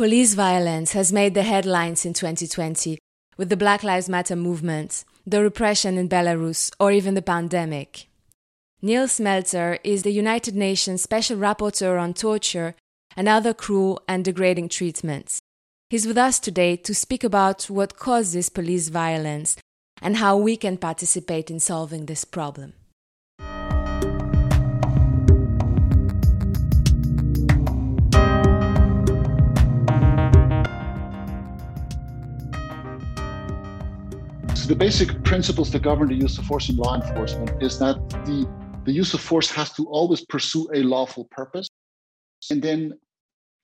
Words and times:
Police 0.00 0.32
violence 0.32 0.94
has 0.94 1.12
made 1.12 1.34
the 1.34 1.42
headlines 1.42 2.06
in 2.06 2.14
2020 2.14 2.96
with 3.36 3.50
the 3.50 3.56
Black 3.58 3.82
Lives 3.82 4.08
Matter 4.08 4.34
movement, 4.34 5.04
the 5.26 5.42
repression 5.42 5.98
in 5.98 6.08
Belarus, 6.08 6.70
or 6.80 6.90
even 6.90 7.12
the 7.12 7.20
pandemic. 7.20 8.08
Nils 8.80 9.18
Melzer 9.18 9.78
is 9.84 10.02
the 10.02 10.10
United 10.10 10.54
Nations 10.54 11.02
Special 11.02 11.36
Rapporteur 11.36 12.00
on 12.00 12.14
Torture 12.14 12.74
and 13.14 13.28
other 13.28 13.52
cruel 13.52 14.00
and 14.08 14.24
degrading 14.24 14.70
treatments. 14.70 15.42
He's 15.90 16.06
with 16.06 16.16
us 16.16 16.38
today 16.38 16.76
to 16.76 16.94
speak 16.94 17.22
about 17.22 17.64
what 17.64 17.98
causes 17.98 18.48
police 18.48 18.88
violence 18.88 19.58
and 20.00 20.16
how 20.16 20.34
we 20.38 20.56
can 20.56 20.78
participate 20.78 21.50
in 21.50 21.60
solving 21.60 22.06
this 22.06 22.24
problem. 22.24 22.72
The 34.70 34.76
basic 34.76 35.24
principles 35.24 35.72
that 35.72 35.82
govern 35.82 36.06
the 36.06 36.14
use 36.14 36.38
of 36.38 36.44
force 36.44 36.68
in 36.68 36.76
law 36.76 36.94
enforcement 36.94 37.60
is 37.60 37.76
that 37.80 37.96
the, 38.24 38.48
the 38.84 38.92
use 38.92 39.12
of 39.14 39.20
force 39.20 39.50
has 39.50 39.72
to 39.72 39.84
always 39.86 40.24
pursue 40.26 40.70
a 40.72 40.84
lawful 40.84 41.24
purpose. 41.32 41.68
And 42.52 42.62
then 42.62 42.92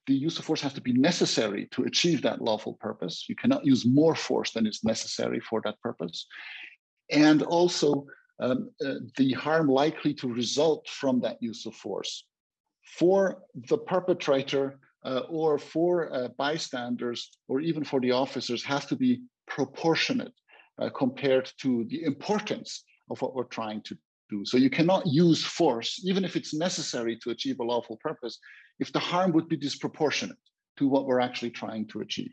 the 0.08 0.14
use 0.14 0.36
of 0.40 0.44
force 0.44 0.60
has 0.62 0.72
to 0.72 0.80
be 0.80 0.92
necessary 0.92 1.68
to 1.70 1.84
achieve 1.84 2.22
that 2.22 2.42
lawful 2.42 2.72
purpose. 2.80 3.26
You 3.28 3.36
cannot 3.36 3.64
use 3.64 3.86
more 3.86 4.16
force 4.16 4.50
than 4.50 4.66
is 4.66 4.80
necessary 4.82 5.38
for 5.38 5.60
that 5.64 5.80
purpose. 5.80 6.26
And 7.12 7.40
also, 7.44 8.06
um, 8.40 8.70
uh, 8.84 8.94
the 9.16 9.32
harm 9.34 9.68
likely 9.68 10.12
to 10.14 10.26
result 10.26 10.88
from 10.88 11.20
that 11.20 11.40
use 11.40 11.66
of 11.66 11.76
force 11.76 12.24
for 12.98 13.44
the 13.68 13.78
perpetrator 13.78 14.80
uh, 15.04 15.20
or 15.28 15.56
for 15.56 16.12
uh, 16.12 16.28
bystanders 16.36 17.30
or 17.46 17.60
even 17.60 17.84
for 17.84 18.00
the 18.00 18.10
officers 18.10 18.64
has 18.64 18.86
to 18.86 18.96
be 18.96 19.22
proportionate 19.46 20.32
uh, 20.80 20.90
compared 20.90 21.50
to 21.62 21.84
the 21.88 22.04
importance 22.04 22.84
of 23.10 23.20
what 23.22 23.34
we're 23.34 23.44
trying 23.44 23.82
to 23.82 23.96
do. 24.30 24.44
So 24.44 24.56
you 24.56 24.70
cannot 24.70 25.06
use 25.06 25.44
force, 25.44 26.00
even 26.04 26.24
if 26.24 26.36
it's 26.36 26.54
necessary 26.54 27.18
to 27.22 27.30
achieve 27.30 27.60
a 27.60 27.64
lawful 27.64 27.98
purpose, 28.02 28.38
if 28.78 28.92
the 28.92 28.98
harm 28.98 29.32
would 29.32 29.48
be 29.48 29.56
disproportionate 29.56 30.36
to 30.78 30.88
what 30.88 31.06
we're 31.06 31.20
actually 31.20 31.50
trying 31.50 31.86
to 31.88 32.00
achieve. 32.00 32.32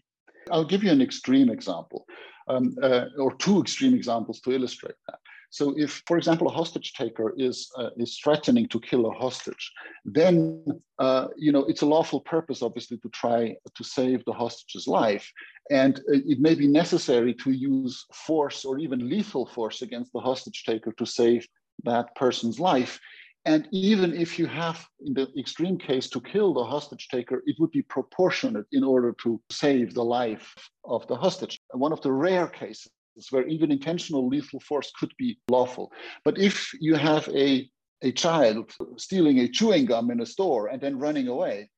I'll 0.52 0.66
give 0.66 0.84
you 0.84 0.92
an 0.92 1.02
extreme 1.02 1.50
example, 1.50 2.06
um, 2.48 2.76
uh, 2.82 3.06
or 3.18 3.34
two 3.36 3.62
extreme 3.62 3.94
examples 3.94 4.42
to 4.42 4.52
illustrate 4.52 4.96
that. 5.08 5.20
So, 5.54 5.76
if, 5.78 6.02
for 6.08 6.18
example, 6.18 6.48
a 6.48 6.52
hostage 6.52 6.94
taker 6.94 7.32
is 7.38 7.72
uh, 7.78 7.92
is 7.96 8.18
threatening 8.18 8.68
to 8.70 8.80
kill 8.80 9.06
a 9.06 9.12
hostage, 9.12 9.72
then 10.04 10.66
uh, 10.98 11.28
you 11.38 11.52
know 11.52 11.64
it's 11.66 11.84
a 11.84 11.92
lawful 11.96 12.22
purpose, 12.22 12.64
obviously, 12.64 12.98
to 12.98 13.10
try 13.10 13.56
to 13.78 13.84
save 13.84 14.26
the 14.26 14.34
hostage's 14.34 14.88
life, 14.88 15.32
and 15.70 16.02
it 16.08 16.40
may 16.40 16.56
be 16.56 16.66
necessary 16.66 17.36
to 17.44 17.52
use 17.52 18.04
force 18.26 18.66
or 18.66 18.80
even 18.80 19.08
lethal 19.08 19.46
force 19.46 19.84
against 19.84 20.12
the 20.12 20.20
hostage 20.20 20.64
taker 20.64 20.92
to 20.94 21.06
save 21.06 21.48
that 21.84 22.08
person's 22.16 22.60
life. 22.60 23.00
And 23.46 23.68
even 23.72 24.12
if 24.16 24.40
you 24.40 24.48
have, 24.48 24.84
in 25.06 25.14
the 25.14 25.28
extreme 25.38 25.78
case, 25.78 26.10
to 26.10 26.22
kill 26.22 26.56
the 26.56 26.64
hostage 26.64 27.10
taker, 27.10 27.44
it 27.46 27.58
would 27.60 27.72
be 27.72 27.84
proportionate 27.84 28.66
in 28.72 28.84
order 28.84 29.14
to 29.24 29.40
save 29.52 29.94
the 29.94 30.08
life 30.20 30.56
of 30.84 31.06
the 31.08 31.16
hostage. 31.16 31.60
One 31.74 31.94
of 31.94 32.02
the 32.02 32.12
rare 32.12 32.48
cases 32.48 32.90
where 33.30 33.48
even 33.48 33.72
intentional 33.72 34.28
lethal 34.28 34.60
force 34.60 34.92
could 35.00 35.14
be 35.18 35.38
lawful. 35.50 35.92
But 36.24 36.38
if 36.38 36.72
you 36.80 36.96
have 36.96 37.28
a, 37.30 37.70
a 38.02 38.12
child 38.12 38.72
stealing 38.98 39.40
a 39.40 39.48
chewing 39.48 39.86
gum 39.86 40.12
in 40.12 40.22
a 40.22 40.26
store 40.26 40.68
and 40.68 40.82
then 40.82 41.00
running 41.00 41.28
away, 41.28 41.70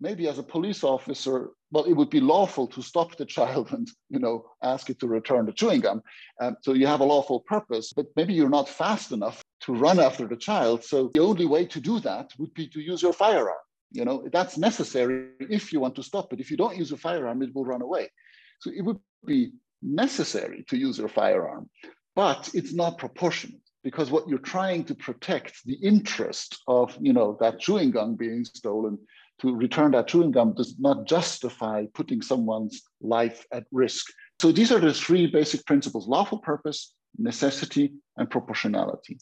maybe 0.00 0.28
as 0.28 0.38
a 0.38 0.42
police 0.42 0.84
officer, 0.84 1.50
well, 1.70 1.84
it 1.84 1.94
would 1.94 2.10
be 2.10 2.20
lawful 2.20 2.66
to 2.68 2.82
stop 2.82 3.16
the 3.16 3.26
child 3.36 3.72
and 3.72 3.88
you 4.08 4.18
know 4.18 4.44
ask 4.62 4.90
it 4.90 4.98
to 5.00 5.06
return 5.06 5.46
the 5.46 5.52
chewing 5.52 5.80
gum. 5.80 6.02
Um, 6.40 6.56
so 6.62 6.72
you 6.72 6.86
have 6.86 7.00
a 7.00 7.04
lawful 7.04 7.40
purpose, 7.40 7.92
but 7.92 8.06
maybe 8.16 8.34
you're 8.34 8.48
not 8.48 8.68
fast 8.68 9.12
enough 9.12 9.42
to 9.62 9.74
run 9.74 9.98
after 9.98 10.26
the 10.26 10.36
child. 10.36 10.84
So 10.84 11.10
the 11.14 11.20
only 11.20 11.46
way 11.46 11.64
to 11.66 11.80
do 11.80 11.98
that 12.00 12.30
would 12.38 12.52
be 12.54 12.68
to 12.68 12.80
use 12.80 13.02
your 13.02 13.12
firearm. 13.12 13.56
You 13.92 14.04
know 14.04 14.28
that's 14.32 14.58
necessary 14.58 15.28
if 15.40 15.72
you 15.72 15.80
want 15.80 15.94
to 15.96 16.02
stop 16.02 16.32
it. 16.32 16.40
If 16.40 16.50
you 16.50 16.56
don't 16.56 16.76
use 16.76 16.92
a 16.92 16.96
firearm, 16.96 17.42
it 17.42 17.54
will 17.54 17.64
run 17.64 17.82
away. 17.82 18.10
So 18.60 18.70
it 18.74 18.82
would 18.82 18.98
be 19.24 19.52
necessary 19.82 20.64
to 20.68 20.76
use 20.76 20.98
your 20.98 21.08
firearm, 21.08 21.68
but 22.14 22.50
it's 22.54 22.72
not 22.72 22.98
proportionate 22.98 23.60
because 23.84 24.10
what 24.10 24.28
you're 24.28 24.38
trying 24.38 24.84
to 24.84 24.94
protect 24.94 25.64
the 25.64 25.74
interest 25.74 26.58
of 26.66 26.96
you 27.00 27.12
know 27.12 27.36
that 27.40 27.60
chewing 27.60 27.92
gum 27.92 28.16
being 28.16 28.44
stolen 28.44 28.98
to 29.40 29.54
return 29.54 29.92
that 29.92 30.08
chewing 30.08 30.32
gum 30.32 30.54
does 30.54 30.74
not 30.78 31.06
justify 31.06 31.84
putting 31.94 32.22
someone's 32.22 32.82
life 33.00 33.44
at 33.52 33.64
risk. 33.70 34.06
So 34.40 34.50
these 34.50 34.72
are 34.72 34.80
the 34.80 34.92
three 34.92 35.26
basic 35.26 35.64
principles 35.66 36.08
lawful 36.08 36.38
purpose 36.38 36.94
necessity 37.18 37.92
and 38.16 38.28
proportionality. 38.28 39.18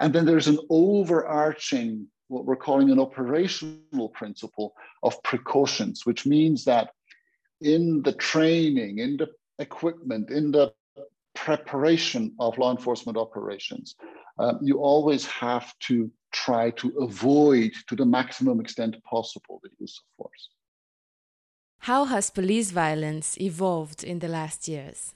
And 0.00 0.12
then 0.12 0.26
there's 0.26 0.48
an 0.48 0.58
overarching 0.70 2.06
what 2.28 2.44
we're 2.44 2.56
calling 2.56 2.90
an 2.90 3.00
operational 3.00 4.08
principle 4.14 4.74
of 5.02 5.20
precautions 5.22 6.06
which 6.06 6.26
means 6.26 6.64
that 6.64 6.90
in 7.60 8.02
the 8.02 8.12
training 8.12 8.98
in 8.98 9.16
the 9.16 9.28
equipment, 9.60 10.30
in 10.30 10.50
the 10.50 10.72
preparation 11.34 12.34
of 12.40 12.58
law 12.58 12.70
enforcement 12.70 13.16
operations, 13.16 13.94
uh, 14.38 14.54
you 14.60 14.78
always 14.78 15.26
have 15.26 15.72
to 15.80 16.10
try 16.32 16.70
to 16.70 16.88
avoid, 17.00 17.72
to 17.88 17.96
the 17.96 18.04
maximum 18.04 18.60
extent 18.60 18.96
possible, 19.04 19.60
the 19.62 19.70
use 19.78 20.00
of 20.00 20.04
force. 20.16 20.48
How 21.80 22.04
has 22.04 22.30
police 22.30 22.70
violence 22.70 23.38
evolved 23.40 24.04
in 24.04 24.18
the 24.18 24.28
last 24.28 24.68
years? 24.68 25.14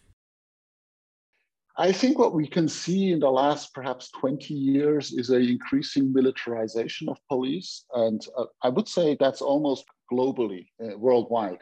I 1.77 1.91
think 1.91 2.19
what 2.19 2.35
we 2.35 2.47
can 2.47 2.69
see 2.69 3.11
in 3.11 3.19
the 3.19 3.31
last 3.31 3.75
perhaps 3.75 4.11
20 4.13 4.55
years 4.55 5.13
is 5.13 5.31
an 5.31 5.43
increasing 5.43 6.13
militarization 6.13 7.09
of 7.09 7.19
police. 7.29 7.85
And 7.95 8.25
uh, 8.39 8.45
I 8.63 8.69
would 8.69 8.89
say 8.89 9.17
that's 9.19 9.43
almost 9.43 9.85
globally, 10.11 10.69
uh, 10.83 10.97
worldwide. 10.97 11.59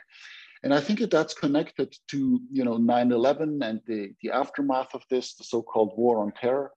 And 0.63 0.73
I 0.73 0.81
think 0.81 1.01
that 1.01 1.11
that's 1.11 1.35
connected 1.35 1.95
to 2.09 2.41
you 2.51 2.65
know 2.65 2.79
9/11 2.79 3.65
and 3.65 3.81
the, 3.87 4.13
the 4.23 4.31
aftermath 4.31 4.95
of 4.95 5.03
this, 5.11 5.35
the 5.35 5.45
so-called 5.45 5.93
war 5.97 6.23
on 6.23 6.33
terror, 6.33 6.71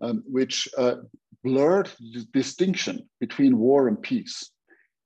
um, 0.00 0.22
which 0.26 0.68
uh, 0.78 0.96
blurred 1.44 1.90
the 2.14 2.26
distinction 2.32 3.08
between 3.20 3.58
war 3.58 3.88
and 3.88 4.00
peace. 4.00 4.50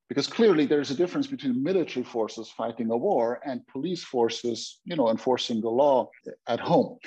Because 0.08 0.26
clearly 0.26 0.66
there's 0.66 0.90
a 0.90 0.96
difference 0.96 1.28
between 1.28 1.62
military 1.62 2.04
forces 2.04 2.50
fighting 2.50 2.90
a 2.90 2.96
war 2.96 3.40
and 3.44 3.66
police 3.68 4.02
forces, 4.02 4.80
you 4.84 4.96
know, 4.96 5.08
enforcing 5.08 5.60
the 5.60 5.70
law 5.70 6.10
at 6.48 6.58
home. 6.58 6.98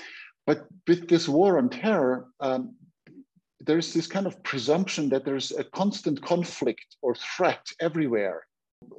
But 0.47 0.67
with 0.87 1.09
this 1.09 1.27
war 1.27 1.57
on 1.57 1.69
terror, 1.69 2.27
um, 2.39 2.75
there's 3.59 3.93
this 3.93 4.07
kind 4.07 4.25
of 4.25 4.41
presumption 4.43 5.09
that 5.09 5.25
there's 5.25 5.51
a 5.51 5.63
constant 5.63 6.21
conflict 6.21 6.95
or 7.01 7.15
threat 7.15 7.65
everywhere 7.79 8.43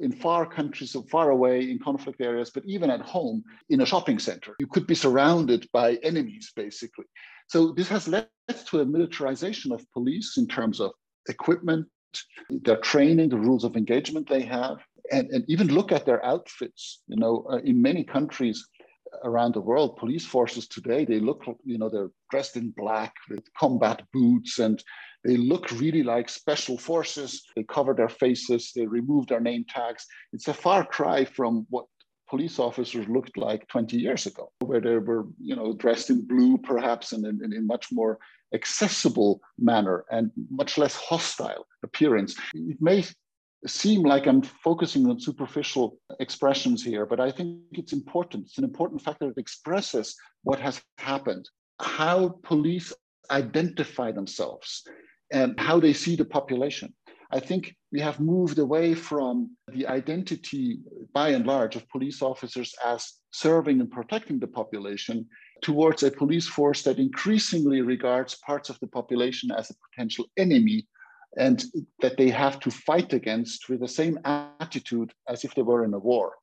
in 0.00 0.12
far 0.12 0.46
countries, 0.46 0.90
so 0.92 1.02
far 1.02 1.30
away 1.30 1.70
in 1.70 1.78
conflict 1.78 2.20
areas, 2.20 2.50
but 2.50 2.64
even 2.66 2.90
at 2.90 3.00
home 3.00 3.42
in 3.70 3.80
a 3.80 3.86
shopping 3.86 4.18
center. 4.18 4.54
You 4.58 4.66
could 4.66 4.86
be 4.86 4.94
surrounded 4.94 5.68
by 5.72 5.94
enemies, 6.02 6.52
basically. 6.54 7.06
So 7.48 7.72
this 7.72 7.88
has 7.88 8.08
led 8.08 8.28
to 8.66 8.80
a 8.80 8.84
militarization 8.84 9.72
of 9.72 9.90
police 9.92 10.36
in 10.36 10.46
terms 10.46 10.80
of 10.80 10.92
equipment, 11.28 11.86
their 12.48 12.78
training, 12.78 13.28
the 13.28 13.38
rules 13.38 13.64
of 13.64 13.76
engagement 13.76 14.28
they 14.28 14.42
have, 14.42 14.78
and, 15.10 15.28
and 15.30 15.44
even 15.48 15.68
look 15.68 15.92
at 15.92 16.06
their 16.06 16.24
outfits. 16.24 17.02
You 17.08 17.16
know, 17.16 17.46
uh, 17.50 17.58
in 17.58 17.82
many 17.82 18.04
countries, 18.04 18.66
around 19.22 19.54
the 19.54 19.60
world, 19.60 19.96
police 19.96 20.26
forces 20.26 20.66
today, 20.66 21.04
they 21.04 21.20
look, 21.20 21.44
you 21.64 21.78
know, 21.78 21.88
they're 21.88 22.10
dressed 22.30 22.56
in 22.56 22.70
black 22.70 23.14
with 23.30 23.42
combat 23.54 24.02
boots 24.12 24.58
and 24.58 24.82
they 25.24 25.36
look 25.36 25.70
really 25.72 26.02
like 26.02 26.28
special 26.28 26.76
forces. 26.76 27.42
They 27.56 27.64
cover 27.64 27.94
their 27.94 28.08
faces, 28.08 28.72
they 28.74 28.86
remove 28.86 29.26
their 29.26 29.40
name 29.40 29.64
tags. 29.68 30.06
It's 30.32 30.48
a 30.48 30.54
far 30.54 30.84
cry 30.84 31.24
from 31.24 31.66
what 31.70 31.86
police 32.28 32.58
officers 32.58 33.08
looked 33.08 33.36
like 33.36 33.66
20 33.68 33.96
years 33.96 34.26
ago, 34.26 34.50
where 34.60 34.80
they 34.80 34.96
were, 34.96 35.26
you 35.40 35.56
know, 35.56 35.72
dressed 35.74 36.10
in 36.10 36.26
blue 36.26 36.58
perhaps 36.58 37.12
and 37.12 37.24
in, 37.24 37.52
in, 37.52 37.66
much 37.66 37.88
more 37.92 38.18
accessible 38.52 39.40
manner 39.58 40.04
and 40.10 40.30
much 40.50 40.78
less 40.78 40.94
hostile 40.96 41.66
appearance. 41.82 42.36
It 42.54 42.78
may 42.80 43.04
seem 43.66 44.02
like 44.02 44.26
I'm 44.26 44.42
focusing 44.42 45.08
on 45.08 45.20
superficial 45.20 45.98
expressions 46.20 46.84
here, 46.84 47.06
but 47.06 47.20
I 47.20 47.30
think 47.30 47.60
it's 47.72 47.92
important. 47.92 48.46
It's 48.46 48.58
an 48.58 48.64
important 48.64 49.02
factor 49.02 49.28
that 49.28 49.38
expresses 49.38 50.14
what 50.42 50.60
has 50.60 50.82
happened, 50.98 51.48
how 51.80 52.40
police 52.42 52.92
identify 53.30 54.12
themselves, 54.12 54.82
and 55.32 55.58
how 55.58 55.80
they 55.80 55.92
see 55.92 56.16
the 56.16 56.24
population. 56.24 56.94
I 57.30 57.40
think 57.40 57.74
we 57.90 58.00
have 58.00 58.20
moved 58.20 58.58
away 58.58 58.94
from 58.94 59.56
the 59.72 59.86
identity, 59.86 60.78
by 61.12 61.30
and 61.30 61.46
large, 61.46 61.74
of 61.74 61.88
police 61.88 62.22
officers 62.22 62.74
as 62.84 63.14
serving 63.32 63.80
and 63.80 63.90
protecting 63.90 64.38
the 64.38 64.46
population 64.46 65.26
towards 65.62 66.02
a 66.02 66.10
police 66.10 66.46
force 66.46 66.82
that 66.82 66.98
increasingly 66.98 67.80
regards 67.80 68.36
parts 68.46 68.68
of 68.68 68.78
the 68.80 68.86
population 68.86 69.50
as 69.50 69.70
a 69.70 69.74
potential 69.90 70.26
enemy 70.36 70.86
and 71.36 71.64
that 72.00 72.16
they 72.16 72.30
have 72.30 72.60
to 72.60 72.70
fight 72.70 73.12
against 73.12 73.68
with 73.68 73.80
the 73.80 73.88
same 73.88 74.18
attitude 74.24 75.12
as 75.28 75.44
if 75.44 75.54
they 75.54 75.62
were 75.62 75.84
in 75.84 75.94
a 75.94 75.98
war. 75.98 76.34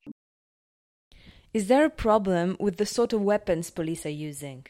Is 1.54 1.68
there 1.68 1.86
a 1.86 1.90
problem 1.90 2.56
with 2.60 2.78
the 2.78 2.86
sort 2.86 3.14
of 3.14 3.22
weapons 3.22 3.70
police 3.70 4.06
are 4.06 4.10
using? 4.10 4.66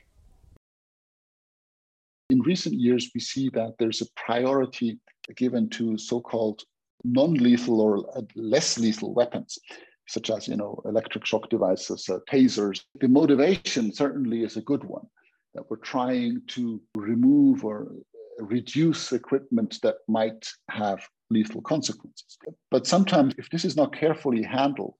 In 2.30 2.40
recent 2.42 2.76
years, 2.76 3.12
we 3.14 3.22
see 3.22 3.50
that 3.50 3.76
there's 3.78 4.02
a 4.02 4.08
priority 4.16 5.00
given 5.36 5.70
to 5.70 5.98
so-called 5.98 6.64
non-lethal 7.04 7.82
or 7.82 8.06
less 8.36 8.80
lethal 8.80 9.14
weapons, 9.14 9.60
such 10.08 10.30
as 10.30 10.48
you 10.48 10.56
know 10.56 10.82
electric 10.86 11.26
shock 11.26 11.50
devices, 11.50 12.10
uh, 12.10 12.20
tasers. 12.32 12.84
The 13.00 13.08
motivation 13.08 13.94
certainly 13.94 14.44
is 14.44 14.58
a 14.58 14.62
good 14.62 14.84
one 14.84 15.08
that 15.54 15.70
we're 15.70 15.78
trying 15.78 16.42
to 16.48 16.82
remove 16.96 17.66
or 17.66 17.92
reduce 18.40 19.12
equipment 19.12 19.80
that 19.84 19.98
might 20.08 20.48
have 20.70 21.08
lethal 21.30 21.62
consequences. 21.62 22.38
But 22.70 22.88
sometimes, 22.88 23.34
if 23.38 23.50
this 23.50 23.66
is 23.66 23.76
not 23.76 23.96
carefully 23.96 24.44
handled, 24.44 24.96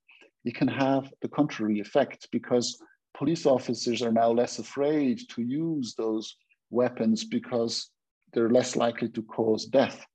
it 0.46 0.56
can 0.56 0.68
have 0.68 1.12
the 1.22 1.28
contrary 1.28 1.80
effect 1.80 2.28
because 2.32 2.82
police 3.16 3.46
officers 3.46 4.02
are 4.02 4.12
now 4.12 4.32
less 4.32 4.60
afraid 4.60 5.22
to 5.30 5.42
use 5.42 5.94
those 5.96 6.36
weapons 6.70 7.24
because 7.26 7.90
they're 8.34 8.50
less 8.50 8.76
likely 8.76 9.10
to 9.10 9.22
cause 9.24 9.66
death. 9.66 10.06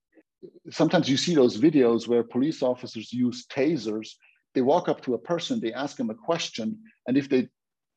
Sometimes 0.70 1.08
you 1.08 1.16
see 1.16 1.34
those 1.34 1.58
videos 1.58 2.08
where 2.08 2.22
police 2.22 2.62
officers 2.62 3.12
use 3.12 3.46
tasers. 3.46 4.10
They 4.54 4.62
walk 4.62 4.88
up 4.88 5.02
to 5.02 5.14
a 5.14 5.18
person, 5.18 5.60
they 5.60 5.72
ask 5.72 5.96
them 5.96 6.10
a 6.10 6.14
question, 6.14 6.78
and 7.06 7.16
if 7.16 7.28
they, 7.28 7.48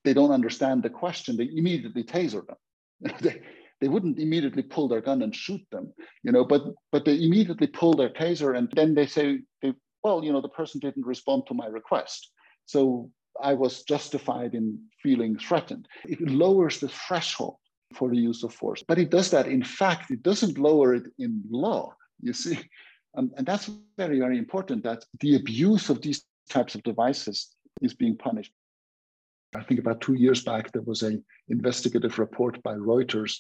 they 0.04 0.14
don't 0.14 0.32
understand 0.32 0.84
the 0.84 0.90
question, 0.90 1.38
they 1.38 1.50
immediately 1.56 2.04
taser 2.04 2.44
them. 2.46 3.34
they 3.82 3.88
wouldn't 3.88 4.20
immediately 4.20 4.64
pull 4.64 4.88
their 4.88 5.02
gun 5.02 5.22
and 5.22 5.36
shoot 5.36 5.62
them, 5.72 5.94
you 6.24 6.32
know, 6.32 6.44
but 6.44 6.64
but 6.92 7.06
they 7.06 7.24
immediately 7.24 7.68
pull 7.68 7.94
their 7.94 8.10
taser 8.10 8.58
and 8.58 8.70
then 8.76 8.94
they 8.94 9.08
say, 9.08 9.40
they, 9.62 9.74
well, 10.04 10.24
you 10.24 10.32
know, 10.32 10.42
the 10.42 10.50
person 10.50 10.80
didn't 10.80 11.06
respond 11.06 11.44
to 11.48 11.54
my 11.54 11.68
request. 11.68 12.32
So 12.66 13.10
I 13.42 13.54
was 13.54 13.84
justified 13.84 14.54
in 14.54 14.80
feeling 15.02 15.38
threatened. 15.38 15.88
It 16.06 16.22
lowers 16.22 16.80
the 16.80 16.90
threshold 16.90 17.58
for 17.94 18.10
the 18.10 18.18
use 18.18 18.44
of 18.44 18.54
force. 18.54 18.84
But 18.88 19.00
it 19.00 19.10
does 19.10 19.32
that 19.32 19.48
in 19.48 19.64
fact, 19.64 20.12
it 20.12 20.24
doesn't 20.24 20.58
lower 20.58 20.94
it 20.94 21.08
in 21.18 21.42
law, 21.50 21.96
you 22.22 22.34
see. 22.34 22.60
Um, 23.18 23.32
and 23.38 23.48
that's 23.48 23.72
very, 23.98 24.20
very 24.20 24.38
important 24.38 24.84
that 24.84 25.04
the 25.20 25.36
abuse 25.36 25.90
of 25.90 26.02
these 26.02 26.24
types 26.50 26.76
of 26.76 26.84
devices 26.84 27.56
is 27.82 27.94
being 27.94 28.16
punished. 28.16 28.52
I 29.56 29.64
think 29.64 29.80
about 29.80 30.02
two 30.02 30.14
years 30.14 30.44
back, 30.44 30.72
there 30.72 30.84
was 30.84 31.02
an 31.02 31.24
investigative 31.48 32.20
report 32.20 32.62
by 32.62 32.76
Reuters 32.76 33.40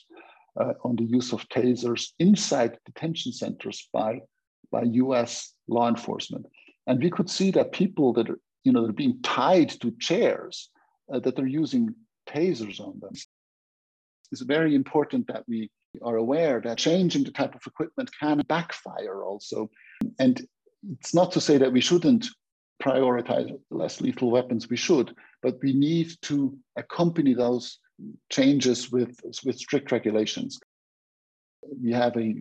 uh, 0.59 0.73
on 0.83 0.95
the 0.95 1.03
use 1.03 1.33
of 1.33 1.47
tasers 1.49 2.11
inside 2.19 2.77
detention 2.85 3.31
centers 3.31 3.87
by, 3.93 4.19
by 4.71 4.83
US 4.83 5.53
law 5.67 5.87
enforcement. 5.87 6.45
And 6.87 7.01
we 7.01 7.09
could 7.09 7.29
see 7.29 7.51
that 7.51 7.71
people 7.71 8.13
that 8.13 8.29
are, 8.29 8.39
you 8.63 8.71
know, 8.71 8.83
they're 8.83 8.93
being 8.93 9.21
tied 9.21 9.69
to 9.81 9.91
chairs, 9.99 10.69
uh, 11.13 11.19
that 11.19 11.35
they're 11.35 11.47
using 11.47 11.95
tasers 12.27 12.79
on 12.79 12.99
them. 12.99 13.13
It's 14.31 14.41
very 14.41 14.75
important 14.75 15.27
that 15.27 15.43
we 15.47 15.69
are 16.03 16.17
aware 16.17 16.61
that 16.61 16.77
changing 16.77 17.23
the 17.23 17.31
type 17.31 17.55
of 17.55 17.61
equipment 17.65 18.11
can 18.19 18.43
backfire 18.47 19.23
also. 19.23 19.69
And 20.19 20.45
it's 20.91 21.13
not 21.13 21.31
to 21.33 21.41
say 21.41 21.57
that 21.57 21.71
we 21.71 21.81
shouldn't 21.81 22.27
prioritize 22.81 23.51
less 23.71 23.99
lethal 24.01 24.31
weapons, 24.31 24.69
we 24.69 24.77
should, 24.77 25.13
but 25.41 25.57
we 25.61 25.73
need 25.73 26.11
to 26.23 26.57
accompany 26.75 27.33
those 27.33 27.79
changes 28.29 28.91
with, 28.91 29.19
with 29.45 29.57
strict 29.57 29.91
regulations. 29.91 30.59
We 31.81 31.91
have 31.91 32.15
a 32.17 32.35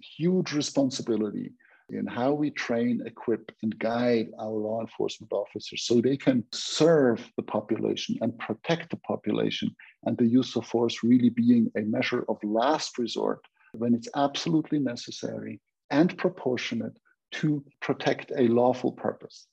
huge 0.00 0.52
responsibility 0.52 1.52
in 1.90 2.06
how 2.06 2.32
we 2.32 2.50
train, 2.50 3.02
equip, 3.04 3.52
and 3.62 3.78
guide 3.78 4.28
our 4.38 4.50
law 4.50 4.80
enforcement 4.80 5.32
officers 5.32 5.84
so 5.84 6.00
they 6.00 6.16
can 6.16 6.44
serve 6.52 7.28
the 7.36 7.42
population 7.42 8.16
and 8.22 8.38
protect 8.38 8.90
the 8.90 8.96
population, 8.98 9.74
and 10.04 10.16
the 10.16 10.26
use 10.26 10.56
of 10.56 10.66
force 10.66 11.02
really 11.02 11.28
being 11.30 11.70
a 11.76 11.82
measure 11.82 12.24
of 12.28 12.38
last 12.42 12.98
resort 12.98 13.40
when 13.72 13.94
it's 13.94 14.08
absolutely 14.16 14.78
necessary 14.78 15.60
and 15.90 16.16
proportionate 16.18 16.96
to 17.32 17.64
protect 17.80 18.32
a 18.36 18.48
lawful 18.48 18.92
purpose. 18.92 19.46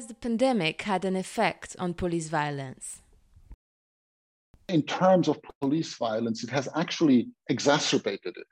Has 0.00 0.06
the 0.06 0.14
pandemic 0.14 0.80
had 0.80 1.04
an 1.04 1.14
effect 1.14 1.76
on 1.78 1.92
police 1.92 2.30
violence? 2.30 3.02
In 4.70 4.82
terms 4.82 5.28
of 5.28 5.38
police 5.60 5.94
violence, 5.98 6.42
it 6.42 6.48
has 6.48 6.70
actually 6.74 7.28
exacerbated 7.50 8.34
it. 8.34 8.46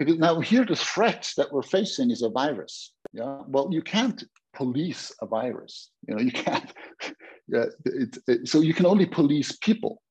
Because 0.00 0.18
now 0.18 0.40
here 0.40 0.64
the 0.64 0.74
threat 0.74 1.32
that 1.36 1.52
we're 1.52 1.62
facing 1.62 2.10
is 2.10 2.22
a 2.22 2.28
virus. 2.28 2.92
Yeah. 3.12 3.42
Well, 3.46 3.68
you 3.70 3.82
can't 3.82 4.24
police 4.52 5.12
a 5.22 5.26
virus. 5.26 5.90
You 6.08 6.16
know, 6.16 6.22
you 6.22 6.32
can't. 6.32 6.72
yeah, 7.46 7.66
it, 7.84 8.18
it, 8.26 8.48
so 8.48 8.58
you 8.60 8.74
can 8.74 8.86
only 8.86 9.06
police 9.06 9.52
people. 9.58 10.02